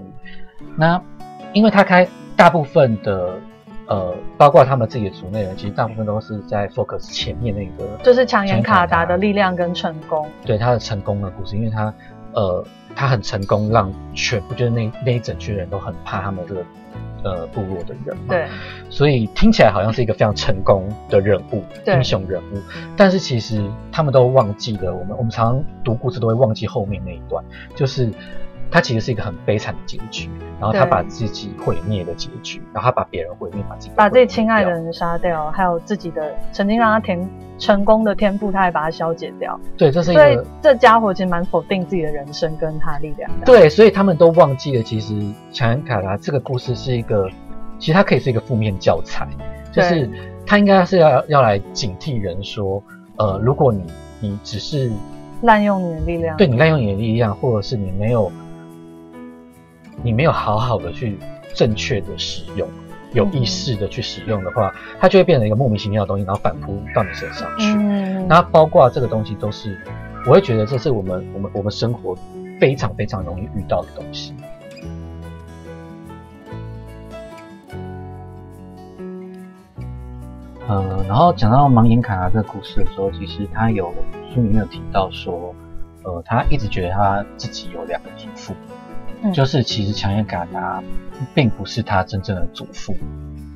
[0.76, 1.00] 那。
[1.54, 3.32] 因为他开大部分的，
[3.86, 11.92] 呃，包括他们自己的组内人，其实大部分都是在 focus 前面那个，就是强颜卡达的力量跟成功，对他的成功的故事，因为他，
[12.34, 12.62] 呃，
[12.98, 16.64] 他很成功，让全部就是那那一整群人都很怕他们这个，
[17.22, 18.48] 呃，部落的人，对，
[18.90, 22.60] 所以听起来好像是一个非常成功的人物，英雄人物，
[22.96, 27.44] 但是其实他们都忘记了，我们我们常常读故事都会忘记后面那一段，
[27.76, 28.10] 就是。
[28.70, 30.28] 他其实是一个很悲惨的结局，
[30.60, 37.28] 然后他把自己毁灭的结局，然后他把别人毁灭，把自己把自己亲爱的人杀掉，还有自己的曾经让他填
[37.58, 39.58] 成功的天赋，他也把它消解掉。
[39.76, 43.46] 对，这是一个这家伙其实蛮否定自己的人生跟他力量的。
[43.46, 45.14] 对，所以他们都忘记了，其实
[45.50, 47.26] 强恩卡拉这个故事是一个，
[47.78, 49.26] 其实它可以是一个负面教材，
[49.72, 50.08] 就是
[50.44, 52.82] 他应该是要要来警惕人说，
[53.16, 53.82] 呃，如果你
[54.20, 54.92] 你只是
[55.40, 58.30] 滥用你的力量，对你滥用你的力量，或者是你没有。
[60.02, 61.18] 你没有好好的去
[61.54, 62.68] 正确的使用，
[63.12, 67.66] 有意识的去使用的话，它就会变成一个莫名其妙的东西，然后反扑到你身上去。
[67.76, 69.78] 嗯，那包括这个东西都是，
[70.26, 72.16] 我会觉得这是我们我们我们生活
[72.60, 74.34] 非常非常容易遇到的东西。
[80.68, 83.92] 呃，然后讲到盲眼卡拉这个故事的时候，其实他有
[84.34, 85.54] 书里面有提到说，
[86.02, 88.54] 呃，他一直觉得他自己有两个祖父。
[89.32, 90.82] 就是其实强颜嘎达
[91.34, 92.96] 并不是他真正的祖父，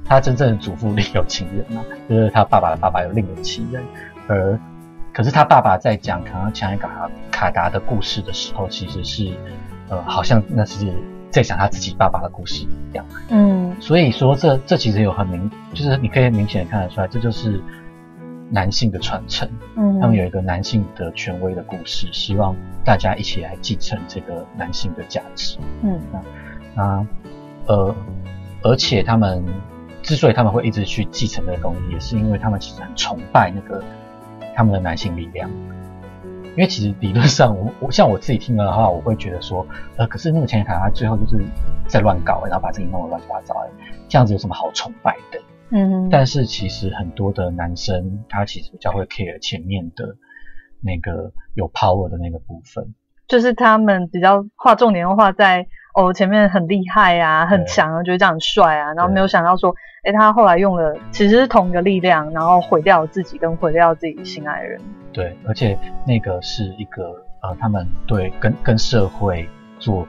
[0.05, 3.83] 他真正的祖父另有情人嘛， 就是他爸爸的爸爸有另有情人，
[4.29, 4.59] 而
[5.12, 9.33] 可是他爸爸在讲可能强颜嘎达卡达的故事的时候，其实是
[9.88, 10.92] 呃好像那是
[11.31, 17.61] 在讲他自己爸爸的故事一样，嗯，所以说这这其实有很明，就是你可以明显的看得出来，这就是
[18.52, 22.54] 男性的传承，嗯，他们有一个男性的权威的故事，希望。
[22.84, 25.56] 大家一起来继承这个男性的价值。
[25.84, 26.00] 嗯，
[26.74, 27.06] 那啊，
[27.68, 27.94] 呃，
[28.64, 29.40] 而且他们
[30.02, 33.80] 之所以他们会一直去继承这个东西，也是因为他们其实很崇拜那个
[34.56, 35.48] 他们的男性力量。
[36.56, 39.64] 因为其实理论上，我我像我自己听了的话，我会觉得说，
[39.96, 41.38] 呃，可是那个前卡他最后就是
[41.86, 43.54] 在乱搞，然后把自己弄得乱七八糟，
[44.08, 45.38] 这样子有什么好崇拜的？
[45.72, 50.16] 嗯，但是其实很多的男生他其实比较会 care 前面的。
[50.85, 52.92] 那个有 power 的那个部分，
[53.28, 64.80] 就是他们比较画重点的话，在哦前面很厉害啊，很强啊，觉得这样很帅啊，然后没有想到说，哎，他后来用了其实是同一个力量，然后毁掉自己跟毁掉自己心爱的人。
[65.12, 70.04] 对，而且那个是一个呃，他们对跟跟社会做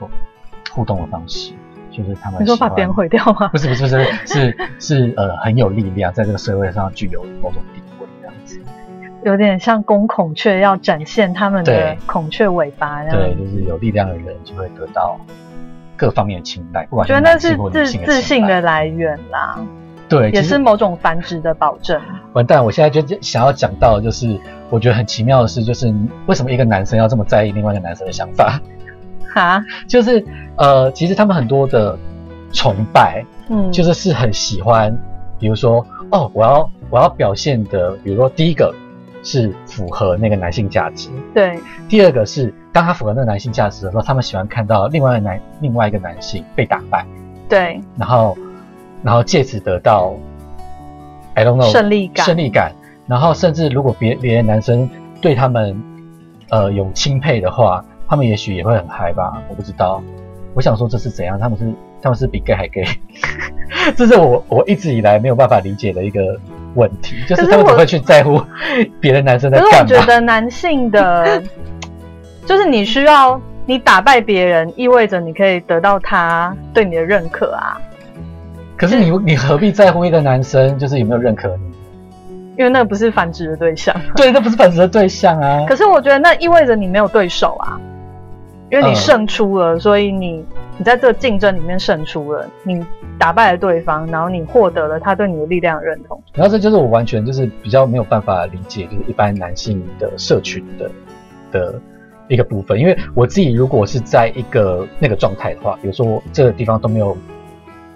[0.72, 1.54] 互动的方式，
[1.96, 3.48] 就是他们你说把别人毁掉吗？
[3.50, 8.60] 不是不是不是是是呃很有力量，在这个社会上具有某种地位这样子
[9.24, 15.18] 有点像公孔雀要展现他们的孔雀尾巴，对，就是有力量的人就会得到
[15.96, 16.88] 各方面的青睐。
[16.90, 19.60] 我觉得那是自自信的来源啦，
[20.10, 22.02] 对，也是某种繁殖的保证。
[22.34, 24.38] 完蛋，我现在就想要讲到，就是
[24.70, 25.94] 我觉得很奇妙的是，就是
[26.26, 28.60] 为什么一个男生要这么在意另外一个男生的想法？
[29.34, 30.24] 哈，就是
[30.58, 31.98] 呃，其实他们很多的
[32.52, 34.96] 崇拜，嗯，就是是很喜欢，
[35.40, 38.74] 比如说哦，我要我要表现的，比如说第一个。
[39.26, 41.08] 是符合那个男性价值。
[41.34, 41.58] 对。
[41.88, 47.06] 第二个是，当他符合那个男性价值的时候，他们喜欢看到另外一个男另外一个男性被打败。
[47.48, 47.80] 对。
[47.98, 48.38] 然后，
[49.02, 50.14] 然后借此得到
[51.36, 52.26] ，I don't know，胜利感。
[52.26, 52.74] 胜利感。
[53.08, 54.90] 然后，甚至如果别别的男生
[55.22, 55.82] 对他们，
[56.50, 57.82] 呃，有钦佩的话，
[58.14, 59.42] 他们也许也会很嗨吧？
[59.50, 60.00] 我不知道。
[60.54, 61.40] 我想说这是怎样？
[61.40, 61.66] 他们是
[62.00, 62.86] 他们是比 gay 还 gay？
[63.98, 66.40] 这是我我一直以来没有办法理解的一个。
[66.76, 68.42] 问题就是他们不会去在乎
[69.00, 69.70] 别的男生在干嘛。
[69.70, 71.40] 可是我觉得男性的，
[72.48, 77.78] 就是你需要你打败别人，意味着你可以得到他对你的认可啊。
[78.76, 82.44] 可是你你何必在乎一个男生就是有没有认可你？
[82.58, 83.96] 因为那不是繁殖的对象。
[84.16, 85.64] 对，那不是繁殖的对象啊。
[85.68, 87.80] 可是我觉得那意味着你没有对手啊，
[88.74, 90.44] 因为你嗯胜出了，所以你
[90.80, 92.84] 你在这个竞争里面胜出了，你
[93.20, 96.20] 打败了对方，然后你获得了他对你的力量的认同。
[96.34, 100.90] 然后这就是我完全就是比较没有办法理解，就是一般男性的社群的
[101.52, 101.80] 的
[102.28, 102.80] 一个部分。
[102.80, 107.16] 因为我自己如果是在一个那个状态的话，比如说我这个地方都没有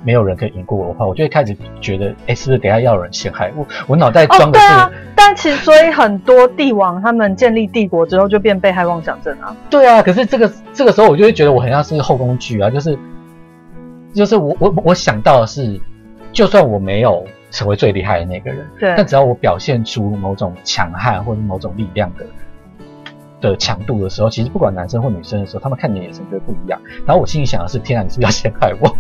[0.08, 3.67] 没有人可以赢过我的话，我就会开始觉得，哎，是不是等下要有人陷害我？
[3.88, 4.65] 我脑袋哦，装的是，
[5.13, 9.54] 但其实所以很多帝王他们建立帝国之后就变被害妄想症啊。
[9.70, 10.02] 对啊。
[10.02, 12.98] 可是这个这个时候我就会觉得我很像是后宫剧啊，就是
[14.13, 15.78] 就是我我我想到的是，
[16.32, 18.65] 就算我没有成为最厉害的那个人。
[18.80, 22.26] 对但只要我表现出某种强悍或者某种力量的
[23.41, 26.80] 的强度的时候，其实不管男生或女生的时候，他们看你的眼神就会不一样。
[27.06, 28.96] 然后我心里想的是：天啊，你是不是要陷害我？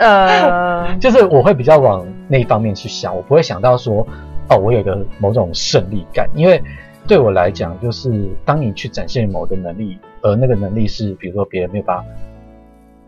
[0.00, 4.06] 呃， 就是我会比较往那一方面去想，我不会想到说，
[4.48, 6.62] 哦，我有个某种胜利感，因为
[7.06, 12.04] 对我来讲，就是当你去展现某个能力，而那个能力是比如说别人没有办法，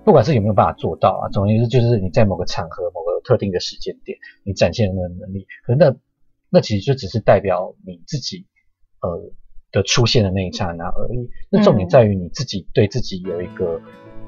[0.05, 5.95] 不管是有没有办法做到啊，总而言之，就是你在某个场合、某个特定的时间点，你展现的那个能力，可是那
[6.51, 8.45] 那其实就只是代表你自己
[9.01, 9.31] 呃
[9.71, 11.31] 的出现的那一刹那而已。
[11.49, 13.81] 那重点在于你自己对自己有一个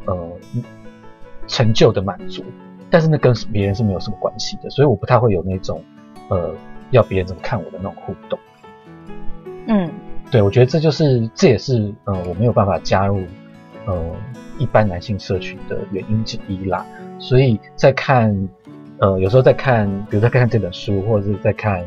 [0.07, 0.31] 呃
[1.47, 2.45] 成就的满足，
[2.91, 5.83] 但是那跟别人是没有什么关系的，所以我不太会有那种
[6.29, 6.55] 呃
[6.91, 8.39] 要别人怎么看我的那种互动。
[9.67, 9.91] 嗯，
[10.31, 13.23] 对，我觉得这就是这也是呃我没有办法加入
[13.87, 14.17] 呃
[14.59, 16.85] 一般男性社群的原因之一啦。
[17.19, 18.49] 所以在看
[18.99, 21.85] 呃有时候在看，比如在看这本书，或者是在看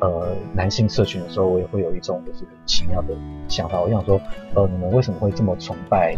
[0.00, 3.08] 呃男性社群的时候，我也会有一种就是很奇妙的
[3.48, 3.80] 想法。
[3.80, 4.20] 我想说，
[4.54, 6.16] 呃，你们为什么会这么崇拜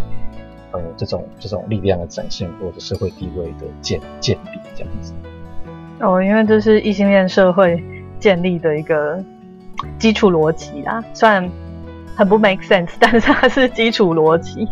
[0.72, 5.12] 呃这种这种力量的展现，或者社会地位的建建立这样子？
[6.00, 7.82] 哦，因为这是异性恋社会
[8.18, 9.22] 建立的一个
[9.98, 11.50] 基础逻辑啦，虽然
[12.16, 14.66] 很不 make sense，但是它是基础逻辑。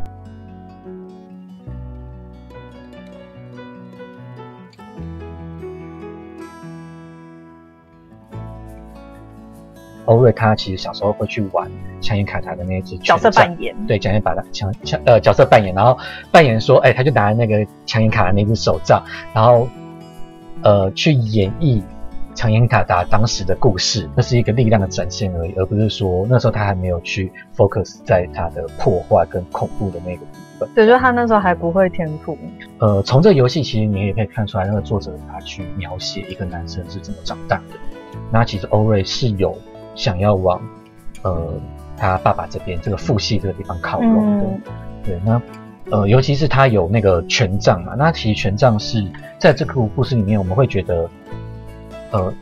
[10.09, 15.99] 欧瑞他其实小时候会去玩强野卡达的那一只角色扮演，对，强野把他强强呃角色扮演，然后
[16.33, 19.68] 扮演说，哎，他就拿那个强野卡达那只手杖，然后
[20.62, 21.83] 呃去演绎
[22.35, 30.68] 强野卡达当时的故事，那是一个力量的展现而已，而不是说那时候他还没有去 focus 在他的破坏跟恐怖的那个部分。
[30.75, 32.37] 对，就是他那时候还不会天赋。
[32.79, 37.75] 呃，从这个游戏其实你也可以看出来，那个作者他去描写一个男生是怎么长大的。
[38.33, 39.57] 那其实欧瑞是有
[39.98, 40.61] 想要往
[41.22, 41.52] 呃
[41.96, 44.46] 他爸爸这边这个父系这个地方靠拢的。
[44.46, 44.61] 嗯
[45.04, 45.42] 对，那
[45.90, 49.04] 呃尤其是他有那个权杖嘛，那其实权杖是
[49.38, 51.11] 在这个故事里面，我们会觉得
[52.12, 52.32] 呃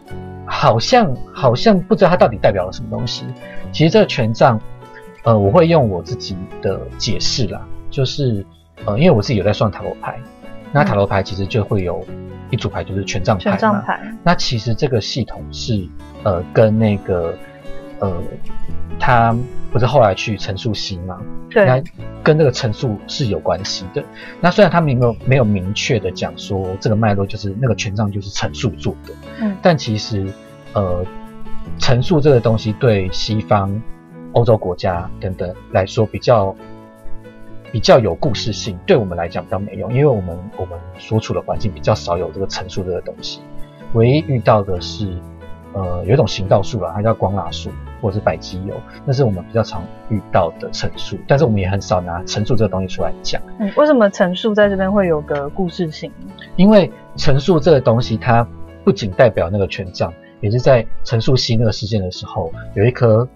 [0.45, 3.25] 好像好像不知道它到底代表了什么东西。
[3.73, 4.61] 其实这个权杖，
[5.23, 8.45] 呃，我会用我自己的解释啦，就是
[8.85, 10.19] 呃，因为我自己有在算塔罗牌，
[10.73, 12.05] 那塔罗牌其实就会有
[12.51, 15.89] 一组牌就是权杖牌嘛，权杖牌，那其实这个系统是
[16.27, 17.33] 呃跟那个
[18.01, 18.13] 呃
[18.99, 19.33] 他
[19.71, 21.21] 不是后来去陈述西吗？
[21.49, 21.81] 对那，
[22.25, 24.03] 跟这个陈述是有关系的。
[24.41, 30.27] 那虽然他们没有没有明确的讲说这个脉络就是那个权杖就是陈述做的，嗯但其实
[30.73, 31.05] 呃
[31.79, 33.81] 陈述这个东西对西方
[34.33, 36.57] 欧洲国家等等来说比较
[37.71, 43.41] 比较有故事性，对我们来讲比较没用，因为我们我们所处的环境比较少有这个陈述这个东西，
[43.93, 45.13] 唯一遇到的是
[45.77, 53.43] 呃有一种行道树啦，它叫光蜡树或者是百基油，那是我们比较常遇到的陈述，但是我们也很少拿陈述这个东西出来讲。
[53.61, 56.11] 嗯，为什么陈述在这边会有个故事性？
[56.57, 58.49] 因为陈述这个东西，它
[58.85, 60.11] 不仅代表那个权杖，
[60.41, 63.29] 也是在陈述西那个事件的时候，有一颗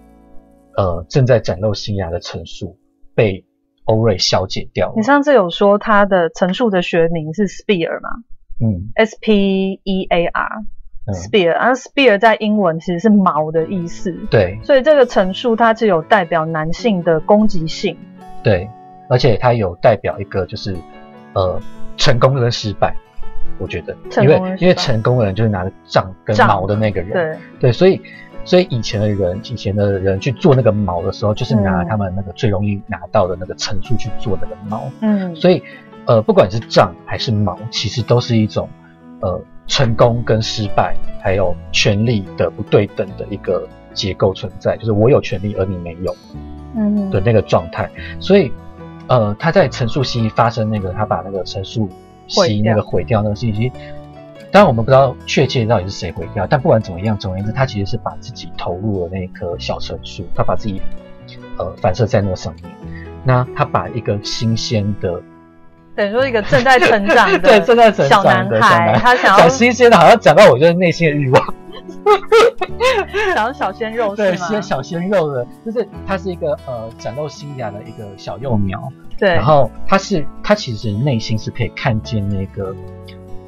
[0.77, 2.75] 呃正在展露新芽的陈述
[3.13, 3.45] 被
[3.85, 5.03] 欧瑞消解掉了你。
[5.03, 8.09] 上次有说它的陈述的学名是 spear 吗
[8.59, 10.63] 嗯？S P E A R
[11.07, 17.97] 嗯，spear，然后 spear 在英文其实是矛的意思，对所以这个陈述它是有代表男性的攻击性。
[18.43, 18.69] 对，
[19.09, 20.75] 而且它有代表一个就是
[21.33, 21.59] 呃
[21.97, 22.95] 成功跟失败。
[23.57, 28.01] 我觉得，因为因为成功的人就是拿着杖跟杖矛的那个人，对，对，所以
[28.43, 34.89] 所以以前的人，以前的人去做那个矛的时候，就是拿嗯他们那个最容易拿到的那个陈述去做那个矛。
[35.01, 35.61] 嗯，所以
[36.05, 38.67] 呃，不管是杖还是矛，其实都是一种
[39.19, 46.15] 呃成功跟失败，还有权力的不对等的一个结构存在，就是我有权利而你没有
[46.75, 47.89] 嗯的那个状态。
[48.19, 48.51] 所以
[49.07, 51.89] 呃，他在陈述西发生那个他把那个陈述
[52.27, 53.71] 西那个毁掉那个信息，
[54.51, 60.81] 当然我们不知道确切到底是谁毁掉，但不管怎么样，总而言之，他其实是把自己投入了那棵小陈树，他把自己
[61.57, 62.63] 呃反射在那个上面，
[63.23, 65.21] 那他把一个新鲜的。
[65.95, 71.53] 等于说一个正在成长的 对正在成长的小男孩，他想要讲新鲜的，好像讲到我就是内心的欲望。
[73.35, 74.47] 想要小鲜肉对，是吗？
[74.47, 78.81] 鲜小鲜肉的，就是它是一个呃展露新芽的一个小幼苗，
[79.17, 82.75] 对，然后它是它其实内心是可以看见那个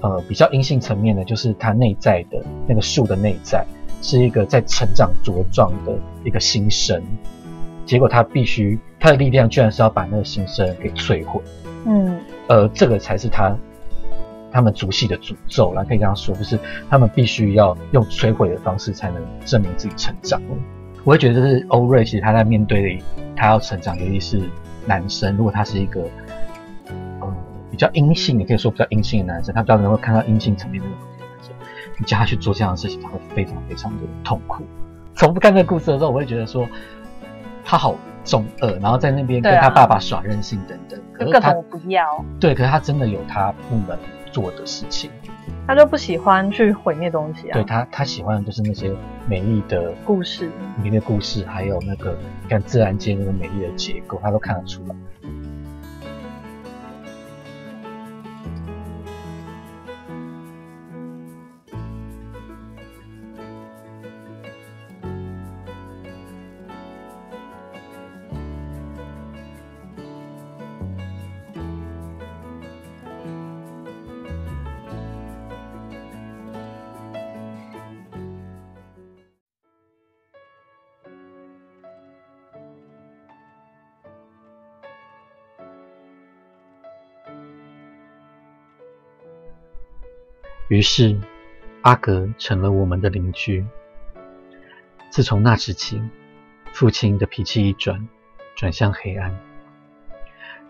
[0.01, 3.65] 呃比较阴性层面的，就是它内在的那个树的内在
[4.01, 7.01] 是一个在成长茁壮的一个新生，
[7.85, 11.41] 结果它必须它的力量居然是要把那个新生给摧毁，
[11.85, 13.55] 嗯，呃，这个才是他
[14.51, 20.41] 他们族系的诅咒啦，可以这样说，就是他们必须要用摧毁的方式才能证明自己成长。
[21.03, 23.01] 我会觉得，就是欧瑞其实他在面对
[23.35, 24.41] 他要成长，尤其是
[24.85, 26.01] 男生，如果他是一个
[27.19, 27.35] 呃
[27.71, 31.53] 比较阴性，你可以说比较阴性的男生，他比较能够看到阴性层面的男生，
[31.97, 34.63] 你叫他去做这样的事情，他会非常非常的痛苦。
[35.15, 36.67] 从不看这个故事的时候，我会觉得说
[37.65, 40.99] 他好中二，然后在那边跟他爸爸耍任性等等。
[41.13, 43.97] 可是他各种我不要，对，可是他真的有他不能
[44.31, 45.09] 做的事情。
[45.65, 47.53] 他就不喜欢去毁灭东西啊。
[47.53, 48.93] 对他，他喜欢的就是那些
[49.27, 50.49] 美丽的故事，
[50.81, 54.95] 美丽的故事，还有那个你看自然界那个美丽的结构，他都看得出来。
[90.69, 91.19] 于是，
[91.81, 93.65] 阿格成了我们的邻居。
[95.09, 96.01] 自从那时起，
[96.71, 98.07] 父亲的脾气一转，
[98.55, 99.37] 转向黑暗。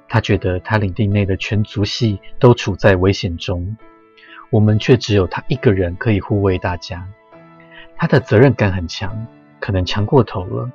[0.09, 3.77] 他觉得他领地内的全族系都处在危险中，
[4.49, 7.07] 我们却只有他一个人可以护卫大家。
[7.95, 9.27] 他的责任感很强，
[9.59, 10.71] 可能强过头了。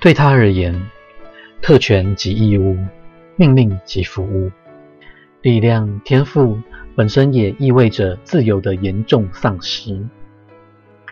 [0.00, 0.90] 对他而言，
[1.62, 2.76] 特权即义务，
[3.36, 4.50] 命令即服务，
[5.42, 6.60] 力量、天赋
[6.98, 10.04] 本身也意味着自由的严重丧失。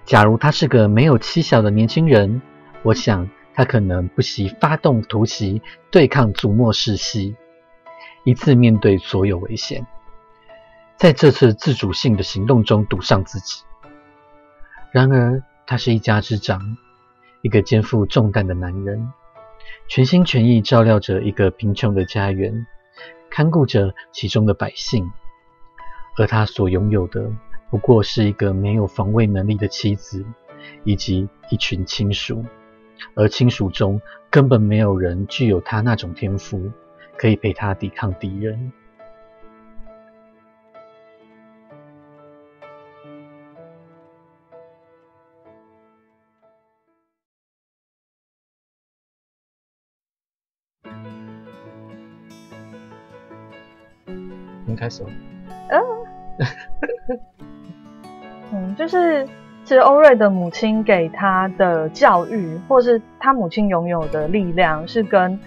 [0.05, 2.43] 假如他是个没有妻小的年轻人，
[2.83, 7.37] 我想他可能不惜发动突袭，对抗祖末世袭，
[8.25, 9.87] 一次面对所有危险，
[10.97, 13.63] 在这次自主性的行动中赌上自己。
[14.91, 16.77] 然而，他是一家之长，
[17.43, 19.09] 一个肩负重担的男人，
[19.87, 22.67] 全心全意照料着一个贫穷的家园，
[23.31, 25.09] 看顾着其中的百姓，
[26.19, 27.31] 而他所拥有的
[27.69, 30.25] 不过是一个没有防卫能力的妻子，
[30.83, 32.45] 以及一群亲属，
[33.15, 34.01] 而亲属中
[34.31, 36.71] 根本没有人具有他那种天赋，
[37.19, 38.73] 可以陪他抵抗敌人。
[54.65, 55.05] 您开始。
[58.53, 59.27] 嗯，就是
[59.65, 65.39] 其实欧瑞的母亲给他的教育，或是他母亲拥有的力量，是跟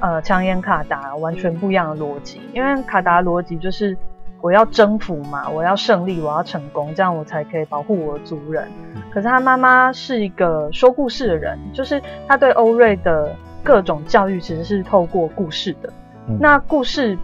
[0.00, 2.40] 呃强颜卡达完全不一样的逻辑。
[2.52, 3.96] 因为卡达逻辑就是
[4.40, 8.66] 我要征服嘛，我要胜利，我要成功，这样我才可以保护我的族人。
[9.10, 15.92] 可是他妈妈是一个说故事的人，就是他对欧瑞的各种教育其实是透过故事的。
[16.28, 17.16] 嗯那故事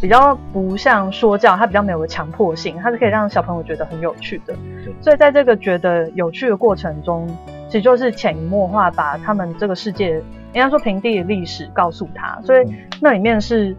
[0.00, 4.94] 比较不像说教，它比较没有个强迫性，它是可以让小朋友觉得很有趣的对。
[5.02, 7.28] 所以在这个觉得有趣的过程中，
[7.66, 10.16] 其实就是潜移默化把他们这个世界，
[10.54, 13.76] 应该说平地的历史告诉他，所以嗯那里面是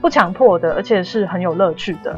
[0.00, 2.14] 不强迫的，而且是很有乐趣的。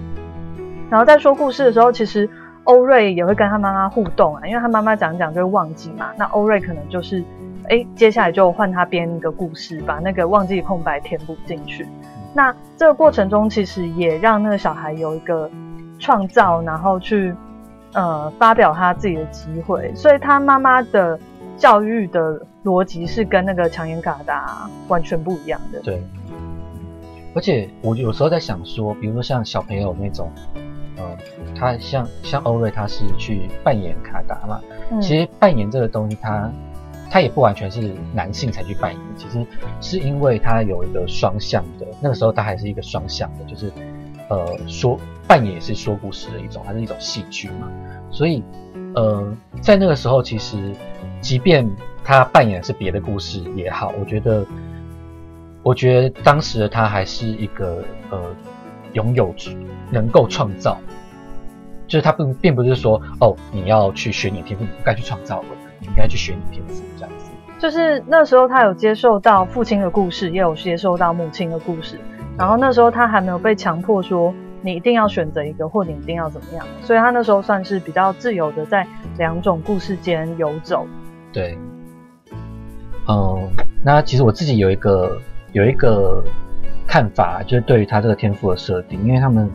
[0.91, 2.29] 然后在说故事的时候，其实
[2.65, 7.23] 欧瑞也会跟他妈妈互动啊，因为他妈妈讲讲就会忘记嘛，那欧瑞可能就是，
[7.69, 11.87] 哎，接下来就换他编一个故事，把那个忘记的空白填补进去。
[12.35, 15.51] 那这个过程中，其实也让那个小孩有一个
[15.99, 17.35] 创造，然后去
[17.93, 19.93] 呃发表他自己的机会。
[19.95, 21.19] 所以他妈妈的
[21.57, 25.81] 教育的逻辑是跟那个强颜嘎达完全不一样的。
[25.81, 26.03] 对，
[27.35, 30.31] 而且我有时候在想说，比如说像小朋友那种，
[30.97, 31.05] 呃，
[31.59, 34.61] 他像像欧瑞，他是去扮演卡达嘛。
[34.91, 36.17] 嗯其实扮演这个东西
[37.11, 39.47] 他也不完全是男性才去扮演，其实
[39.81, 43.73] 是因为他有一个双向的，那个时候他还是一个双向的，就是
[44.29, 47.71] 呃说扮演也是说故事的一种，它是一种戏剧嘛，
[48.11, 48.45] 所以
[48.95, 50.75] 呃在那个时候，其实
[51.21, 51.67] 即便
[52.05, 54.47] 他扮演的是别的故事也好，我觉得
[55.63, 58.21] 我觉得当时的他还是一个呃
[58.93, 59.35] 拥有
[59.91, 60.79] 能够创造，
[61.87, 65.49] 就是他并并不是说哦你要去学你的天赋，你不该去创造的。
[65.81, 66.83] 你应该去学你的天赋。
[67.59, 71.99] 就是那时候他有接受到父亲的故事，也有接受到母亲的故事。
[72.39, 74.33] 然后那时候他还没有被强迫说
[74.63, 76.65] 你一定要选择一个，或你一定要怎么样。
[76.83, 78.87] 所以他那时候算是比较自由的在
[79.19, 80.87] 两种故事间游走。
[81.33, 81.59] 对。
[83.09, 83.49] 嗯，
[83.85, 85.19] 那其实我自己有一个
[85.53, 86.23] 有一个
[86.87, 89.51] 看法，就是对于他这个天赋的设定，因为他们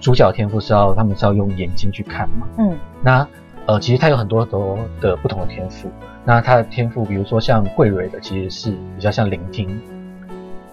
[0.00, 2.46] 主角天赋是要他们是要用眼睛去看嘛。
[2.58, 2.76] 嗯。
[3.02, 3.26] 那。
[3.66, 5.88] 呃，其实他有很多多的不同的天赋。
[6.24, 9.80] 那他的天赋，比如说像桂蕊的，其实是比较像聆听。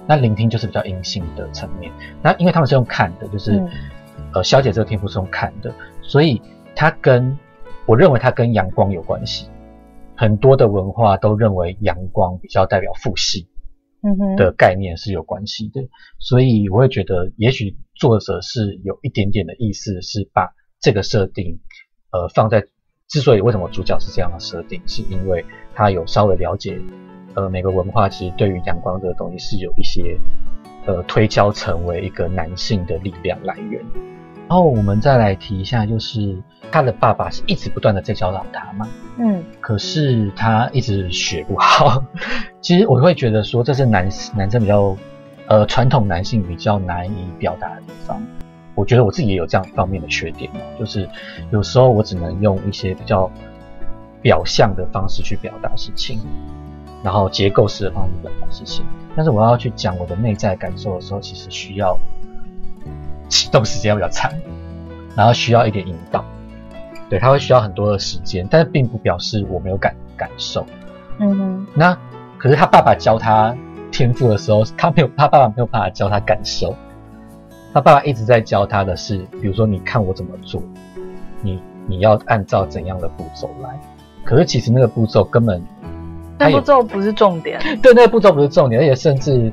[0.05, 1.91] 那聆听就是比较阴性的层面。
[2.21, 3.63] 那因为他们是用看的，就是
[4.33, 6.41] 呃，小姐这个天赋是用看的，所以
[6.75, 7.37] 他跟
[7.85, 9.49] 我认为他跟阳光有关系。
[10.15, 13.47] 很多的文化都认为阳光比较代表父系
[14.35, 15.81] 的概念是有关系的。
[16.19, 21.59] 所以我会觉得，也许作者是有一点点的意思，是把这个设定
[22.11, 22.65] 呃放在。
[23.07, 26.77] 之所以为什么主角是这样的设定，是因为他有稍微了解，
[27.35, 30.19] 呃，每个文化其实对于阳光这个东西是有一些，
[30.85, 33.81] 呃，推敲成为一个男性的力量来源。
[34.49, 36.37] 然后我们再来提一下，就是
[36.69, 38.85] 他的爸爸是一直不断的在教导他嘛，
[39.17, 42.03] 嗯，可是他一直学不好。
[42.59, 44.97] 其实我会觉得说，这是男男生比较，
[45.47, 48.21] 呃，传统男性比较难以表达的地方。
[48.77, 51.09] 我觉得我自己也有这样方面的缺点就是
[51.51, 53.29] 有时候我只能用一些比较
[54.21, 56.19] 表象的方式去表达事情，
[57.03, 58.85] 然后结构式的方式表达事情。
[59.15, 61.97] 但是我要去讲我的内在感受的时候，其实需要
[63.27, 64.31] 启动时间比较长，
[65.15, 66.23] 然后需要一点引导。
[67.09, 70.63] 对，他会需要很多的时间，但是并不表示我没有感感受。
[71.17, 71.67] 嗯哼。
[71.73, 71.97] 那
[72.37, 73.55] 可是他爸爸教他
[73.91, 76.75] 天赋的时候，他没有，他爸爸没有办法教他感受。
[77.73, 80.61] 他爸爸一直在教他的是，比如说你看我怎么做，
[81.41, 83.79] 你你要按照怎样的步骤来。
[84.23, 85.61] 可是其实那个步骤根本，
[86.37, 87.59] 那步骤不是重点。
[87.81, 89.51] 对，那个步骤不是重点，而且甚至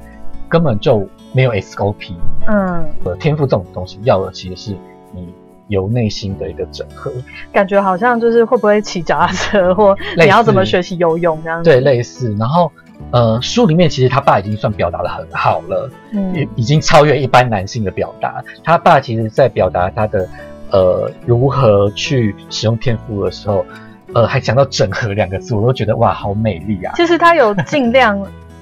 [0.48, 2.14] 根本就没有 SOP。
[2.46, 2.84] 嗯，
[3.18, 4.76] 天赋这种东西要的其实是
[5.12, 5.34] 你
[5.68, 7.12] 由内心的一个整合。
[7.52, 11.68] 感觉好像就是会不会骑脚踏车，或你要怎么学习游泳这样子。
[11.70, 12.34] 对，类似。
[12.38, 12.70] 然后。
[13.10, 18.42] 呃，书里面其实他爸已经算表达的很好了，嗯，已已经超越一般男性的表达。
[18.62, 20.28] 他爸其实在表达他的
[20.70, 23.64] 呃如何去使用天赋的时候，
[24.14, 26.92] 呃，还讲到整合两个字，我都觉得哇，好美丽啊！
[26.96, 28.20] 其实他有尽量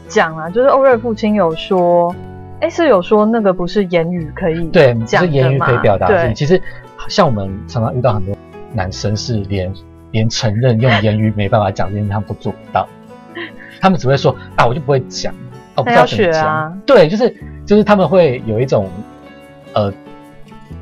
[0.08, 2.14] 讲啊， 就是欧瑞父亲有说，
[2.60, 6.32] 哎，是有说那个不是言语可以对，不是言语可以表达的。
[6.34, 6.60] 其实
[7.08, 8.34] 像我们常常遇到很多
[8.72, 9.72] 男生是连
[10.10, 12.86] 连承认用言语没办法讲这件事，他们都做不到。
[13.82, 15.34] 他们只会说啊，我就不会讲，
[15.74, 16.80] 哦，不知道怎么讲。
[16.86, 18.88] 对，就是就是他们会有一种
[19.74, 19.92] 呃，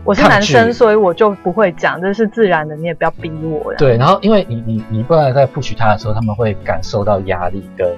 [0.04, 3.74] 我是男生，所以我就不会讲，这是自然的，你也不要逼我。
[3.78, 7.88] 对，然后因为你你你不然在不许他的时候，他们会感受到压力跟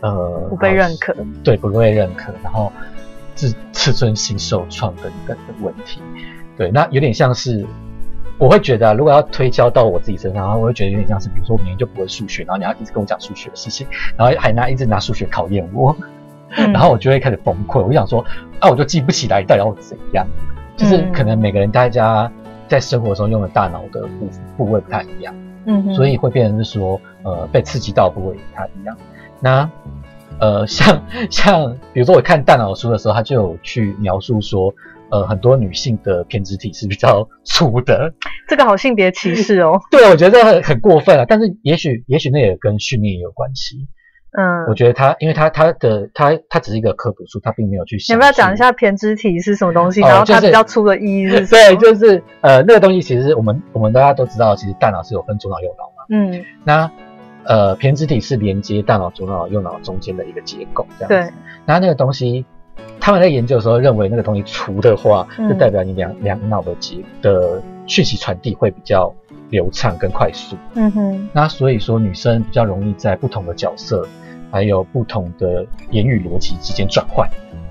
[0.00, 2.72] 呃不被认可，对，不被认可，然后
[3.36, 6.02] 自自尊心受创等等的问题。
[6.58, 7.64] 对，那有点像是。
[8.40, 13.86] 我会觉得，如果要推敲到我自己身上，然后我会觉得有点像是，比如说我明明就不会数学，然后你要一直跟我讲数学的事情，
[14.16, 15.94] 然后还拿一直拿数学考验我，
[16.48, 17.82] 然后我就会开始崩溃。
[17.82, 18.24] 我就想说，
[18.58, 20.26] 啊，我就记不起来，到底要怎样？
[20.74, 22.32] 就是可能每个人大家
[22.66, 25.34] 在生活中用的大脑的部部位不太一样，
[25.66, 28.96] 嗯，所以会变成是说，呃，被刺激到部位不太一样。
[29.38, 29.70] 那
[30.38, 34.74] 呃，像像比如说我看大脑书的时候，他就有去描述说。
[35.10, 38.12] 呃，很多女性的偏执体是比较粗的，
[38.48, 39.80] 这个好性别歧视哦。
[39.90, 41.24] 对，我觉得很很过分啊。
[41.28, 43.88] 但是也许也许那也跟训练也有关系。
[44.32, 47.96] 嗯，我觉得他因为他他的他他只是一个科普书，他并没有去。
[47.96, 50.00] 你要不要讲一下偏执体是什么东西？
[50.02, 51.46] 然后它比较粗的意义是？
[51.50, 56.04] 对，就是呃，那个东西其实我们我们大家都知道，其实大脑是有分左脑右脑嘛。
[56.10, 56.44] 嗯。
[56.62, 56.88] 那
[57.44, 61.08] 呃，偏执体是连接大脑左脑右脑中间的一个结构，这样。
[61.08, 61.34] 对。
[61.66, 62.46] 那那个东西。
[63.00, 69.12] 他们在研究的时候认为那个东西除的话，就代表你两两脑的结的讯息传递会比较
[69.48, 70.56] 流畅跟快速。
[70.74, 71.28] 嗯哼。
[71.32, 74.06] 那所以说女生比较容易在不同的角色，
[74.50, 77.28] 还有不同的言语逻辑之间转换。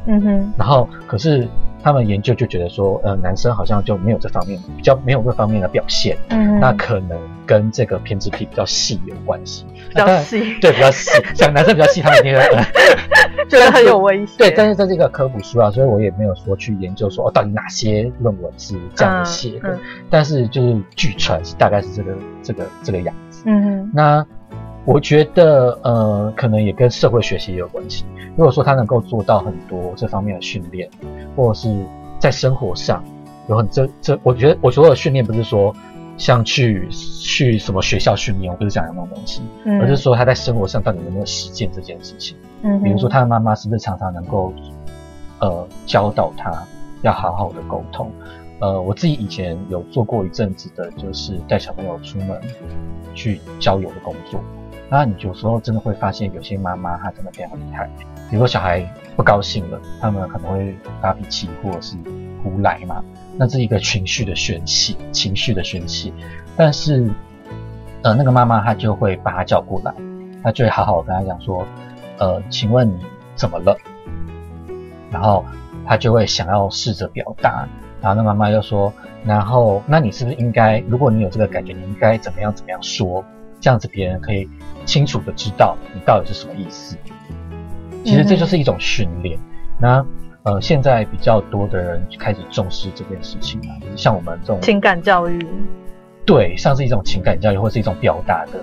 [0.08, 0.54] 嗯哼。
[0.58, 1.48] 然后可是
[1.82, 9.66] 他们研究就觉得说，呃，男生好像就没有这方面比较没有这方面的表现，嗯，那可能跟这个偏执癖比较细有关系。
[9.90, 12.42] 比较细，对，比较细，像男生比较细，他们一定会。
[12.56, 12.66] 呃
[13.50, 14.38] 觉得很有危险。
[14.38, 19.70] 对，但是这是一个科普书啊，所以我也没有说去研究说哦，到底哪些论文是这样写的。
[19.70, 22.14] 嗯嗯但是就是据传是大概是这个
[22.44, 23.44] 这个这个样子。
[23.46, 24.24] 嗯哼，那
[24.86, 28.06] 我觉得呃，可能也跟社会学习也有关系。
[28.40, 30.90] 如果说他能够做到很多这方面的训练，
[31.36, 31.86] 或者是
[32.20, 33.04] 在生活上
[33.50, 35.76] 有很这这，我觉得我所有的训练不是说
[36.16, 42.38] 像去去什么学校训练，我不是讲的那种东西，嗯而是说他在生活上到底有没有实践这件事情。
[42.62, 44.54] 嗯，比如说他的妈妈是不是常常能够
[45.42, 46.64] 呃教导他
[47.02, 48.10] 要好好的沟通。
[48.62, 52.40] 呃，我自己以前有做过一阵子的，就是带小朋友出门
[53.14, 54.40] 去郊游的工作。
[54.90, 57.90] 那你有时候真的会发现，有些妈妈她真的非常厉害。
[58.30, 58.82] 比如说小孩
[59.16, 61.96] 不高兴了，他们可能会发脾气或者是
[62.44, 63.04] 胡来嘛，
[63.38, 66.12] 那是一个情绪的宣泄，情绪的宣泄。
[66.58, 67.10] 但是，
[68.02, 69.94] 呃，那个妈妈她就会把他叫过来，
[70.44, 71.66] 她就会好好跟他讲说，
[72.18, 73.00] 呃，请问你
[73.36, 73.78] 怎么了？
[75.12, 75.44] 然后
[75.88, 77.68] 他就会想要试着表达，
[78.00, 78.94] 然后那妈妈又说，
[79.26, 83.26] 然后那你是不是应该，如果你有这个感觉，你应该怎么样怎么样说，
[83.60, 84.48] 这样子别人可以
[84.90, 86.98] 清楚的知道你到底是什么意思。
[88.04, 89.38] 其实这就是一种训练。
[89.80, 90.04] 那
[90.42, 95.46] 呃，现在比较多的人开始重视这件事情了，就是像我们这种情感教育。
[96.26, 98.54] 对，像是一种情感教育或是一种表达的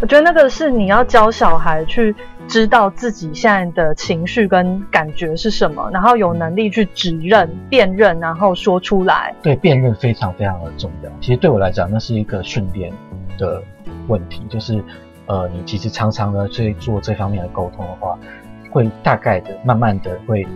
[0.00, 2.14] 我觉得那个是你要教小孩去
[2.46, 9.34] 知道自己现在的情绪跟感觉是什么，然后有能力去指认、辨认，然后说出来。
[9.42, 11.10] 对辨认非常非常的重要。
[11.20, 12.92] 其实对我来讲，那是一个训练
[13.36, 13.62] 的
[14.06, 14.82] 问题，就是
[15.28, 18.18] 呃，你其实常常呢去做这方面的沟通的话，
[18.72, 20.46] 会大概的、慢慢的会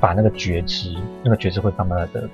[0.00, 2.28] 把那个觉知，那个觉知会慢慢的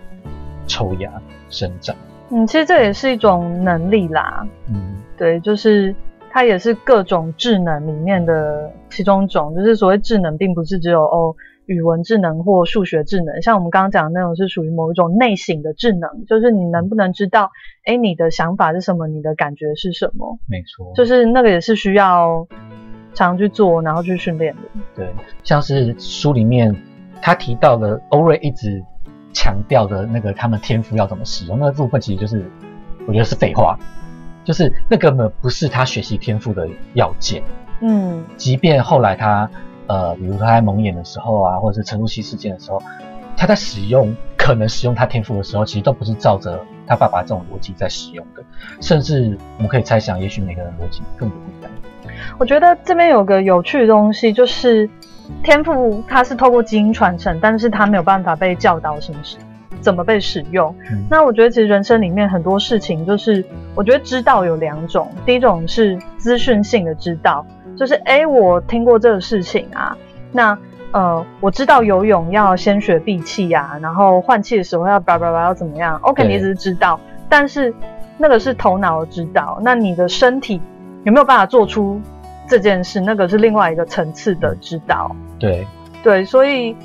[0.67, 1.11] 抽芽
[1.49, 1.97] 生长。
[2.29, 4.47] 嗯，其实这也是一种能力啦。
[4.69, 5.95] 嗯，对，就是
[6.31, 9.55] 它也是各种智能里面的其中一种。
[9.55, 11.35] 就是所谓智能，并不是只有哦
[11.71, 17.53] 语文智能或数学智能，像我们刚刚讲的那种是属于某一种内省的智能，就是你能不能知道，
[17.85, 22.45] 哎，你的想法是什么，你的感觉是什么，没错，就是那个也是需要
[23.15, 24.63] 常去做，然后去训练的。
[24.97, 25.15] 对，
[25.45, 26.75] 像是书里面
[27.23, 28.83] 他提到的欧瑞一直
[29.33, 32.45] 强调的那个他们天赋要怎么使用，那个部分其实就是
[33.07, 33.79] 我觉得是废话，
[34.45, 37.41] 就是那根本不是他学习天赋的要件。
[37.81, 39.49] 嗯即便后来他
[39.91, 42.81] 呃，比如说他在蒙眼的时候啊，或者是陈露西事件的时候，
[43.37, 48.43] 他在使用可能使用他天赋的时候，其实都不是照着他爸爸这种逻辑在使用的，
[48.81, 51.71] 甚至我们可以猜想，也许每个人逻辑根本不一样。
[52.39, 54.89] 我觉得这边有个有趣的东西，就是
[55.43, 59.37] 天赋它是透过基因传承，但是它没有办法被教导什么是
[59.81, 60.73] 怎么被使用。
[60.93, 67.45] 嗯那我觉得其实人生里面很多事情，就是我觉得知道有两种，第一种是资讯性的知道，
[67.81, 69.97] 就是诶我听过这个事情啊，
[70.33, 70.59] 那
[70.93, 77.73] 呃我知道游泳要先学闭气啊，然后换气的时候要叭叭叭要怎么样，OK 对你只是知道，但是
[78.19, 80.61] 那个是头脑的知道，那你的身体
[81.05, 81.99] 有没有办法做出
[82.47, 85.17] 这件事，那个是另外一个层次的知道。
[85.39, 85.67] 对，
[86.03, 86.77] 对，所以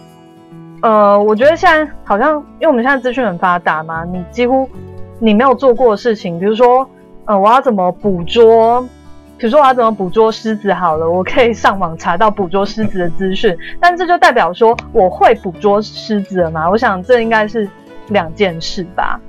[0.82, 4.70] 呃，我觉得现在好像，因为我们现在资讯很发达嘛，你几乎
[5.20, 6.90] 你没有做过的事情，比如说，
[7.26, 8.88] 呃，我要怎么捕捉，
[9.38, 16.70] 比如说我要怎么捕捉狮子好了，我可以上网查到捕捉狮子的资讯， 但这就代表说我会捕捉狮子了吗？
[16.70, 17.68] 我想这应该是
[18.10, 19.20] 两件事吧。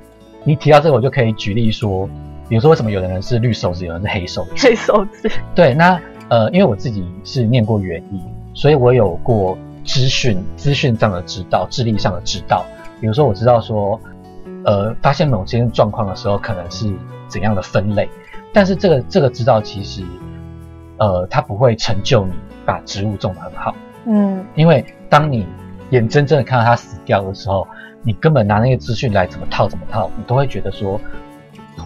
[0.43, 2.07] 你提到这个，我就可以举例说，
[2.47, 4.67] 比如说为什么有的人是绿手指，有人是黑手指。
[4.67, 5.99] 黑手指，对，那
[6.29, 8.21] 呃，因为我自己是念过园艺，
[8.53, 12.65] 所以我有过资讯资讯上的指导，智力上的指导。
[13.01, 13.99] 比如说，我知道说，
[14.63, 16.91] 呃，发现某些状况的时候，可能是
[17.27, 18.09] 怎样的分类，
[18.53, 20.03] 但是这个这个指导其实，
[20.97, 22.33] 呃，它不会成就你
[22.65, 23.75] 把植物种得很好，
[24.05, 25.45] 嗯因为当你
[25.91, 27.67] 眼睁睁的看到它死掉的时候，
[28.03, 30.99] 你根本拿那些资讯来怎么套怎么套，你都会觉得说，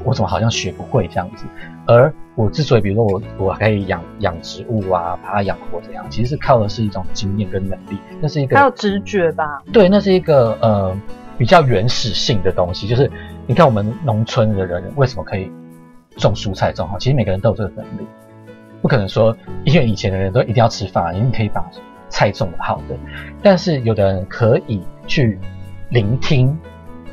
[0.03, 1.45] 我怎么好像学不会这样子。
[1.87, 9.61] 而我之所以，比如说我我可以养养植物啊，把它养活这样，其实是靠的是一种经验跟能力，那是一个还有直觉吧。
[9.73, 10.95] 对，那是一个呃
[11.37, 12.87] 比较原始性的东西。
[12.87, 13.11] 就是
[13.45, 15.51] 你看我们农村的人为什么可以
[16.17, 18.07] 种蔬菜种好，其实每个人都有这个能力，
[18.81, 21.69] 不可能说因为以前的人都一定要吃饭，一定可以把
[22.09, 22.95] 菜种得好的，
[23.41, 25.39] 但是有的人可以去
[25.89, 26.57] 聆听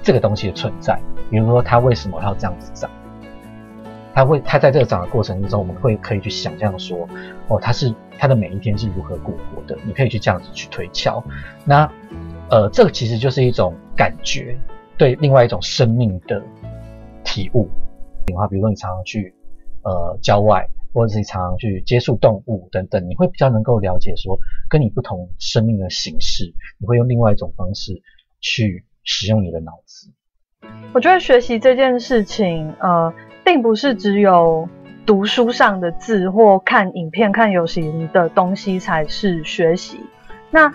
[0.03, 0.99] 这个东西的存在，
[1.31, 2.91] 比如说它为什么要这样子长。
[4.15, 7.09] 它会，它在这个长的过程之中，我们会可以去想象说，
[7.47, 11.23] 哦，它是它的每一天是如何过活的，你可以去这样子去推敲。
[11.65, 11.89] 那
[12.51, 14.59] 呃，这个其实就是一种感觉，
[14.97, 16.43] 对另外一种生命的
[17.23, 17.71] 体悟。
[18.29, 19.35] 比话，比如说你常常去
[19.83, 27.93] 呃郊外，或者是你常常去接触动物等等，你会比较能够了解说，跟你不同生命的形式，你会用另外一种方式
[28.41, 30.11] 去使用你的脑子。
[30.93, 33.13] 我觉得学习这件事情，呃，
[33.45, 34.69] 并不是只有
[35.07, 39.99] 读书上的字或看影片、看有形的东西才是学习。
[40.51, 40.73] 那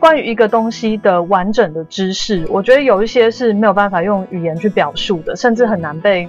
[0.00, 6.28] 关于一个东西的完整的知识，我觉得有一些是没有办法用语言去表述的，甚至很难被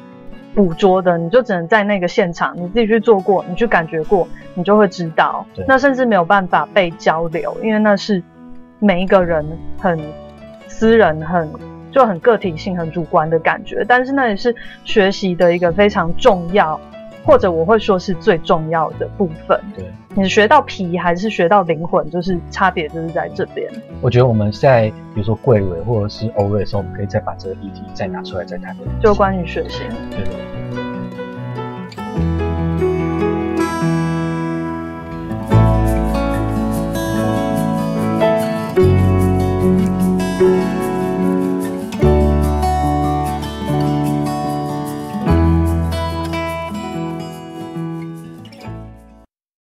[0.56, 1.18] 捕捉的。
[1.18, 5.46] 你就只能在那个现场，你自己去做过，你去感觉过，你就会知道。
[5.68, 8.24] 那甚至没有办法被交流，因为那是
[8.80, 9.46] 每一个人
[9.78, 10.00] 很
[10.68, 11.48] 私人、很
[11.92, 13.86] 就很个体性、很主观的感觉。
[13.88, 16.80] 但是那也是学习的一个非常重要。
[17.26, 19.60] 或者我会说是最重要的部分。
[19.76, 23.68] 对，你学到皮还是学到灵魂，就是差别，就是在这边。
[24.00, 28.76] 我觉得我们在比如说贵尾或者是偶尔的时候，我们可以再把这个议题再拿出来再谈。
[29.02, 29.88] 就关于血型。
[30.12, 30.24] 对。